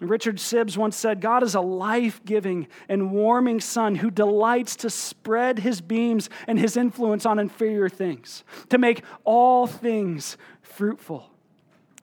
Richard 0.00 0.36
Sibbes 0.36 0.76
once 0.76 0.96
said 0.96 1.20
God 1.20 1.42
is 1.42 1.54
a 1.54 1.60
life 1.60 2.24
giving 2.24 2.68
and 2.88 3.10
warming 3.10 3.60
sun 3.60 3.96
who 3.96 4.10
delights 4.10 4.76
to 4.76 4.90
spread 4.90 5.58
his 5.58 5.80
beams 5.80 6.30
and 6.46 6.58
his 6.58 6.76
influence 6.76 7.26
on 7.26 7.38
inferior 7.38 7.88
things, 7.88 8.44
to 8.68 8.78
make 8.78 9.02
all 9.24 9.66
things 9.66 10.36
fruitful. 10.62 11.30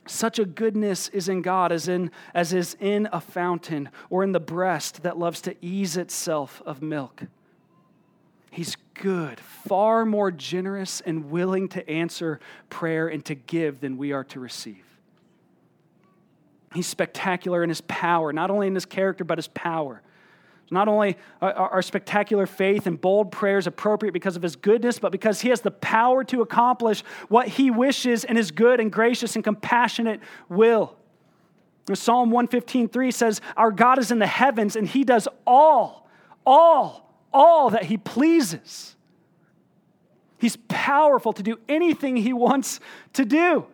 Such 0.07 0.37
a 0.37 0.45
goodness 0.45 1.07
is 1.09 1.29
in 1.29 1.41
God 1.41 1.71
as, 1.71 1.87
in, 1.87 2.11
as 2.33 2.53
is 2.53 2.75
in 2.79 3.07
a 3.11 3.21
fountain 3.21 3.89
or 4.09 4.23
in 4.23 4.33
the 4.33 4.39
breast 4.39 5.03
that 5.03 5.17
loves 5.17 5.41
to 5.41 5.55
ease 5.65 5.97
itself 5.97 6.61
of 6.65 6.81
milk. 6.81 7.23
He's 8.51 8.77
good, 8.93 9.39
far 9.39 10.05
more 10.05 10.31
generous 10.31 11.01
and 11.01 11.31
willing 11.31 11.67
to 11.69 11.89
answer 11.89 12.39
prayer 12.69 13.07
and 13.07 13.25
to 13.25 13.35
give 13.35 13.81
than 13.81 13.97
we 13.97 14.11
are 14.11 14.23
to 14.25 14.39
receive. 14.39 14.84
He's 16.75 16.87
spectacular 16.87 17.63
in 17.63 17.69
his 17.69 17.81
power, 17.81 18.33
not 18.33 18.51
only 18.51 18.67
in 18.67 18.75
his 18.75 18.85
character, 18.85 19.23
but 19.23 19.37
his 19.37 19.47
power. 19.47 20.01
Not 20.69 20.87
only 20.87 21.15
are 21.41 21.81
spectacular 21.81 22.45
faith 22.45 22.85
and 22.85 22.99
bold 22.99 23.31
prayers 23.31 23.65
appropriate 23.65 24.11
because 24.11 24.35
of 24.35 24.41
his 24.41 24.55
goodness, 24.55 24.99
but 24.99 25.11
because 25.11 25.39
he 25.39 25.49
has 25.49 25.61
the 25.61 25.71
power 25.71 26.23
to 26.25 26.41
accomplish 26.41 27.01
what 27.29 27.47
he 27.47 27.71
wishes 27.71 28.23
in 28.23 28.35
his 28.35 28.51
good 28.51 28.79
and 28.79 28.91
gracious 28.91 29.35
and 29.35 29.43
compassionate 29.43 30.19
will. 30.49 30.95
Psalm 31.93 32.31
115:3 32.31 33.13
says, 33.13 33.41
Our 33.55 33.71
God 33.71 33.99
is 33.99 34.11
in 34.11 34.19
the 34.19 34.27
heavens 34.27 34.75
and 34.75 34.87
he 34.87 35.03
does 35.03 35.27
all, 35.47 36.09
all, 36.45 37.13
all 37.31 37.69
that 37.69 37.85
he 37.85 37.97
pleases. 37.97 38.95
He's 40.39 40.57
powerful 40.67 41.31
to 41.33 41.43
do 41.43 41.57
anything 41.69 42.17
he 42.17 42.33
wants 42.33 42.79
to 43.13 43.23
do. 43.23 43.67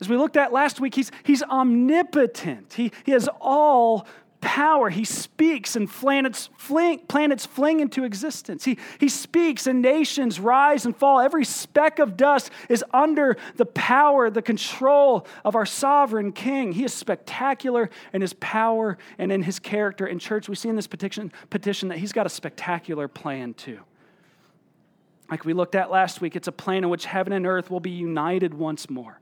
As 0.00 0.08
we 0.08 0.16
looked 0.16 0.36
at 0.36 0.52
last 0.52 0.80
week, 0.80 0.94
he's, 0.94 1.12
he's 1.24 1.42
omnipotent. 1.42 2.72
He, 2.72 2.90
he 3.04 3.12
has 3.12 3.28
all 3.40 4.06
power. 4.40 4.88
He 4.88 5.04
speaks 5.04 5.76
and 5.76 5.88
planets 5.88 6.48
fling, 6.56 7.00
planets 7.00 7.44
fling 7.44 7.80
into 7.80 8.04
existence. 8.04 8.64
He, 8.64 8.78
he 8.98 9.08
speaks 9.08 9.66
and 9.66 9.82
nations 9.82 10.40
rise 10.40 10.86
and 10.86 10.96
fall. 10.96 11.20
Every 11.20 11.44
speck 11.44 11.98
of 11.98 12.16
dust 12.16 12.50
is 12.68 12.82
under 12.92 13.36
the 13.56 13.66
power, 13.66 14.30
the 14.30 14.40
control 14.40 15.26
of 15.44 15.54
our 15.54 15.66
sovereign 15.66 16.32
king. 16.32 16.72
He 16.72 16.84
is 16.84 16.94
spectacular 16.94 17.90
in 18.14 18.22
his 18.22 18.32
power 18.34 18.96
and 19.18 19.30
in 19.30 19.42
his 19.42 19.58
character. 19.58 20.06
In 20.06 20.18
church, 20.18 20.48
we 20.48 20.54
see 20.54 20.70
in 20.70 20.76
this 20.76 20.86
petition, 20.86 21.32
petition 21.50 21.88
that 21.88 21.98
he's 21.98 22.12
got 22.12 22.24
a 22.24 22.30
spectacular 22.30 23.08
plan 23.08 23.54
too. 23.54 23.80
Like 25.30 25.44
we 25.44 25.52
looked 25.52 25.74
at 25.74 25.90
last 25.90 26.20
week, 26.20 26.34
it's 26.34 26.48
a 26.48 26.52
plan 26.52 26.84
in 26.84 26.90
which 26.90 27.04
heaven 27.04 27.32
and 27.32 27.46
earth 27.46 27.70
will 27.70 27.80
be 27.80 27.90
united 27.90 28.54
once 28.54 28.90
more. 28.90 29.20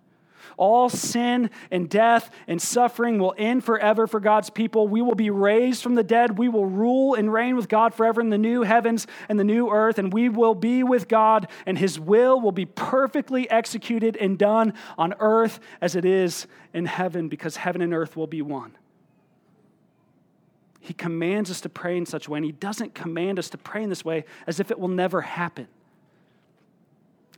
All 0.56 0.88
sin 0.88 1.50
and 1.70 1.88
death 1.88 2.30
and 2.46 2.60
suffering 2.60 3.18
will 3.18 3.34
end 3.36 3.64
forever 3.64 4.06
for 4.06 4.20
God's 4.20 4.50
people. 4.50 4.88
We 4.88 5.02
will 5.02 5.14
be 5.14 5.30
raised 5.30 5.82
from 5.82 5.94
the 5.94 6.02
dead. 6.02 6.38
We 6.38 6.48
will 6.48 6.66
rule 6.66 7.14
and 7.14 7.32
reign 7.32 7.56
with 7.56 7.68
God 7.68 7.94
forever 7.94 8.20
in 8.20 8.30
the 8.30 8.38
new 8.38 8.62
heavens 8.62 9.06
and 9.28 9.38
the 9.38 9.44
new 9.44 9.70
earth, 9.70 9.98
and 9.98 10.12
we 10.12 10.28
will 10.28 10.54
be 10.54 10.82
with 10.82 11.08
God, 11.08 11.48
and 11.66 11.78
His 11.78 11.98
will 11.98 12.40
will 12.40 12.52
be 12.52 12.66
perfectly 12.66 13.48
executed 13.50 14.16
and 14.16 14.38
done 14.38 14.74
on 14.96 15.14
earth 15.20 15.60
as 15.80 15.96
it 15.96 16.04
is 16.04 16.46
in 16.72 16.86
heaven, 16.86 17.28
because 17.28 17.56
heaven 17.56 17.82
and 17.82 17.94
earth 17.94 18.16
will 18.16 18.26
be 18.26 18.42
one. 18.42 18.76
He 20.80 20.94
commands 20.94 21.50
us 21.50 21.60
to 21.62 21.68
pray 21.68 21.96
in 21.98 22.06
such 22.06 22.28
a 22.28 22.30
way, 22.30 22.38
and 22.38 22.46
He 22.46 22.52
doesn't 22.52 22.94
command 22.94 23.38
us 23.38 23.50
to 23.50 23.58
pray 23.58 23.82
in 23.82 23.90
this 23.90 24.04
way 24.04 24.24
as 24.46 24.60
if 24.60 24.70
it 24.70 24.78
will 24.78 24.88
never 24.88 25.20
happen. 25.20 25.68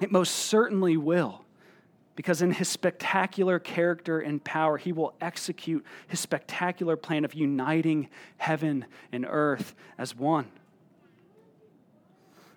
It 0.01 0.13
most 0.13 0.31
certainly 0.35 0.97
will 0.97 1.45
because 2.17 2.43
in 2.43 2.51
his 2.51 2.69
spectacular 2.69 3.59
character 3.59 4.21
and 4.21 4.43
power, 4.43 4.77
he 4.77 4.93
will 4.93 5.15
execute 5.21 5.85
his 6.09 6.21
spectacular 6.21 6.97
plan 6.97 7.25
of 7.25 7.35
uniting 7.35 8.09
heaven 8.37 8.85
and 9.13 9.27
earth 9.29 9.75
as 9.97 10.15
one. 10.15 10.51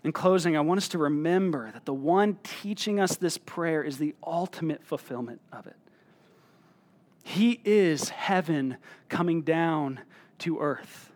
In 0.04 0.12
closing, 0.12 0.58
I 0.58 0.62
want 0.62 0.80
us 0.80 0.89
to 0.89 0.98
remember 0.98 1.72
that 1.72 1.86
the 1.86 1.94
one 1.94 2.38
teaching 2.44 3.00
us 3.00 3.16
this 3.16 3.38
prayer 3.38 3.82
is 3.82 3.98
the 3.98 4.16
ultimate 4.26 4.84
fulfillment 4.84 5.39
of 5.54 5.66
it. 5.66 5.78
He 7.24 7.62
is 7.63 8.10
heaven 8.10 8.78
coming 9.08 9.44
down 9.44 10.02
to 10.39 10.60
earth. 10.60 11.12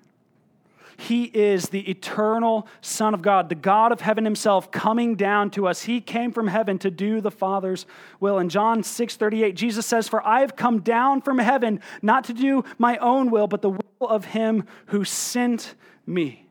He 1.00 1.26
is 1.26 1.70
the 1.70 1.88
eternal 1.88 2.68
Son 2.82 3.14
of 3.14 3.22
God, 3.22 3.50
the 3.50 3.56
God 3.56 3.92
of 3.92 4.02
heaven 4.02 4.26
himself 4.26 4.72
coming 4.72 5.16
down 5.16 5.52
to 5.52 5.68
us. 5.68 5.84
He 5.84 6.02
came 6.02 6.32
from 6.32 6.48
heaven 6.48 6.80
to 6.80 6.90
do 6.90 7.22
the 7.22 7.30
Father's 7.30 7.86
will. 8.20 8.40
In 8.40 8.50
John 8.50 8.82
6 8.82 9.16
38, 9.16 9.56
Jesus 9.56 9.86
says, 9.86 10.08
For 10.08 10.26
I 10.26 10.42
have 10.42 10.56
come 10.56 10.82
down 10.82 11.22
from 11.22 11.38
heaven 11.38 11.82
not 12.02 12.24
to 12.26 12.34
do 12.34 12.64
my 12.80 12.98
own 12.98 13.30
will, 13.30 13.48
but 13.48 13.62
the 13.62 13.70
will 13.70 14.08
of 14.08 14.26
him 14.26 14.66
who 14.88 15.06
sent 15.06 15.76
me. 16.08 16.48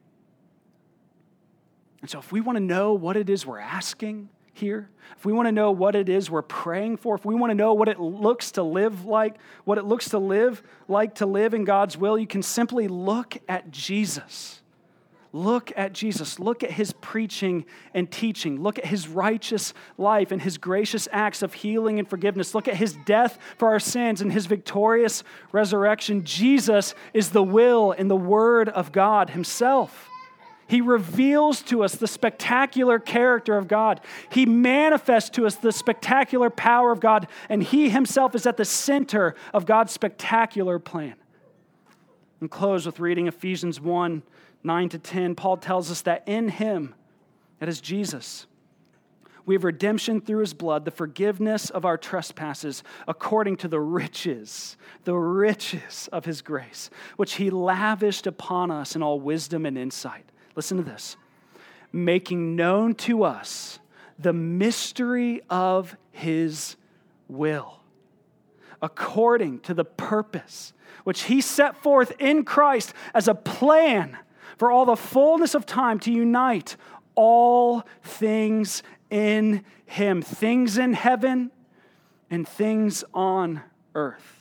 And 2.01 2.09
so, 2.09 2.21
if 2.21 2.31
we 2.31 2.41
want 2.41 2.57
to 2.57 2.63
know 2.63 2.93
what 2.93 3.17
it 3.17 3.29
is 3.29 3.45
we're 3.45 3.59
asking, 3.59 4.29
here, 4.57 4.89
if 5.17 5.25
we 5.25 5.33
want 5.33 5.47
to 5.47 5.53
know 5.53 5.71
what 5.71 5.95
it 5.95 6.09
is 6.09 6.31
we're 6.31 6.43
praying 6.43 6.97
for, 6.97 7.15
if 7.15 7.25
we 7.25 7.35
want 7.35 7.51
to 7.51 7.55
know 7.55 7.75
what 7.75 7.89
it 7.89 8.01
looks 8.01 8.53
to 8.53 8.63
live 8.63 9.05
like, 9.05 9.37
what 9.65 9.79
it 9.79 9.85
looks 9.85 10.11
to 10.11 10.19
live 10.19 10.63
like 10.89 11.17
to 11.17 11.27
live 11.27 11.55
in 11.55 11.65
God's 11.65 11.97
will, 11.97 12.19
you 12.19 12.27
can 12.27 12.43
simply 12.43 12.89
look 12.89 13.39
at 13.49 13.71
Jesus. 13.71 14.61
Look 15.33 15.71
at 15.77 15.93
Jesus. 15.93 16.39
Look 16.39 16.65
at 16.65 16.71
his 16.71 16.93
preaching 16.95 17.67
and 17.93 18.11
teaching. 18.11 18.63
Look 18.63 18.79
at 18.79 18.87
his 18.87 19.07
righteous 19.07 19.75
life 19.99 20.33
and 20.33 20.41
his 20.41 20.57
gracious 20.57 21.09
acts 21.13 21.43
of 21.43 21.53
healing 21.53 21.99
and 21.99 22.09
forgiveness. 22.09 22.55
Look 22.55 22.69
at 22.69 22.77
his 22.77 22.97
death 23.05 23.39
for 23.59 23.69
our 23.69 23.79
sins 23.79 24.23
and 24.23 24.33
his 24.33 24.47
victorious 24.47 25.23
resurrection. 25.53 26.25
Jesus 26.25 26.95
is 27.13 27.31
the 27.31 27.43
will 27.43 27.93
and 27.93 28.11
the 28.11 28.17
word 28.17 28.71
of 28.71 28.93
God 28.93 29.31
himself. 29.31 30.09
He 30.69 30.81
reveals 30.81 31.63
to 31.63 31.85
us 31.85 31.95
the 31.95 32.09
spectacular 32.09 32.99
character 32.99 33.57
of 33.57 33.69
God. 33.69 34.01
He 34.31 34.47
manifests 34.47 35.31
to 35.31 35.47
us 35.47 35.55
the 35.55 35.73
spectacular 35.73 36.51
power 36.51 36.91
of 36.91 37.01
God, 37.01 37.29
and 37.49 37.63
He 37.63 37.89
Himself 37.89 38.35
is 38.35 38.47
at 38.47 38.57
the 38.57 38.65
center 38.65 39.35
of 39.55 39.65
God's 39.65 39.93
spectacular 39.93 40.79
plan. 40.79 41.15
And 42.41 42.51
close 42.51 42.85
with 42.85 43.01
reading 43.01 43.29
Ephesians 43.29 43.81
1 43.81 44.23
9 44.65 44.89
to 44.89 44.99
10. 44.99 45.37
Paul 45.37 45.57
tells 45.59 45.93
us 45.93 46.03
that 46.03 46.25
in 46.27 46.49
Him, 46.49 46.95
that 47.61 47.69
is 47.69 47.81
Jesus, 47.81 48.47
we 49.45 49.55
have 49.55 49.63
redemption 49.63 50.21
through 50.21 50.41
His 50.41 50.55
blood, 50.55 50.85
the 50.85 50.91
forgiveness 50.91 51.71
of 51.71 51.85
our 51.85 51.97
trespasses, 51.97 52.83
according 53.07 53.59
to 53.59 53.69
the 53.69 53.79
riches, 53.79 54.77
the 55.05 55.15
riches 55.15 56.09
of 56.13 56.25
His 56.25 56.43
grace, 56.43 56.91
which 57.17 57.35
He 57.35 57.51
lavished 57.51 58.27
upon 58.27 58.73
us 58.73 58.97
in 58.97 59.05
all 59.05 59.21
wisdom 59.21 59.65
and 59.65 59.79
insight. 59.79 60.33
Listen 60.57 60.79
to 60.79 60.83
this 60.83 61.17
making 61.93 62.57
known 62.57 62.95
to 62.95 63.23
us 63.23 63.79
the 64.19 64.33
mystery 64.33 65.41
of 65.49 65.97
his 66.11 66.77
will, 67.29 67.81
according 68.83 69.61
to 69.61 69.75
the 69.75 69.85
purpose 69.85 70.73
which 71.05 71.23
he 71.25 71.41
set 71.41 71.77
forth 71.77 72.13
in 72.19 72.45
Christ 72.45 72.93
as 73.15 73.29
a 73.29 73.35
plan 73.35 74.19
for 74.59 74.71
all 74.71 74.87
the 74.87 74.97
fullness 74.97 75.55
of 75.55 75.67
time 75.67 76.01
to 76.01 76.13
unite 76.13 76.77
all 77.15 77.87
things 78.03 78.83
in 79.11 79.65
him, 79.85 80.23
things 80.23 80.79
in 80.79 80.95
heaven 80.95 81.51
and 82.31 82.47
things 82.49 83.05
on 83.15 83.63
earth. 83.95 84.36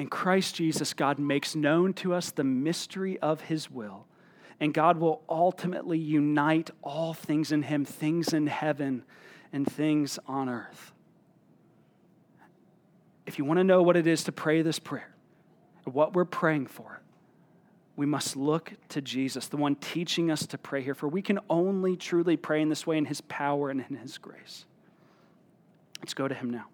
In 0.00 0.08
Christ 0.08 0.54
Jesus, 0.54 0.94
God 0.94 1.18
makes 1.18 1.54
known 1.54 1.92
to 1.92 2.14
us 2.14 2.30
the 2.30 2.42
mystery 2.42 3.18
of 3.18 3.42
his 3.42 3.70
will, 3.70 4.06
and 4.58 4.72
God 4.72 4.96
will 4.96 5.20
ultimately 5.28 5.98
unite 5.98 6.70
all 6.82 7.12
things 7.12 7.52
in 7.52 7.64
him, 7.64 7.84
things 7.84 8.32
in 8.32 8.46
heaven 8.46 9.04
and 9.52 9.70
things 9.70 10.18
on 10.26 10.48
earth. 10.48 10.92
If 13.26 13.38
you 13.38 13.44
want 13.44 13.58
to 13.58 13.64
know 13.64 13.82
what 13.82 13.94
it 13.94 14.06
is 14.06 14.24
to 14.24 14.32
pray 14.32 14.62
this 14.62 14.78
prayer, 14.78 15.14
what 15.84 16.14
we're 16.14 16.24
praying 16.24 16.68
for, 16.68 17.02
we 17.94 18.06
must 18.06 18.36
look 18.36 18.72
to 18.88 19.02
Jesus, 19.02 19.48
the 19.48 19.58
one 19.58 19.74
teaching 19.74 20.30
us 20.30 20.46
to 20.46 20.56
pray 20.56 20.80
here, 20.80 20.94
for 20.94 21.08
we 21.08 21.20
can 21.20 21.40
only 21.50 21.94
truly 21.94 22.38
pray 22.38 22.62
in 22.62 22.70
this 22.70 22.86
way 22.86 22.96
in 22.96 23.04
his 23.04 23.20
power 23.20 23.68
and 23.68 23.84
in 23.90 23.96
his 23.96 24.16
grace. 24.16 24.64
Let's 26.00 26.14
go 26.14 26.26
to 26.26 26.34
him 26.34 26.48
now. 26.48 26.68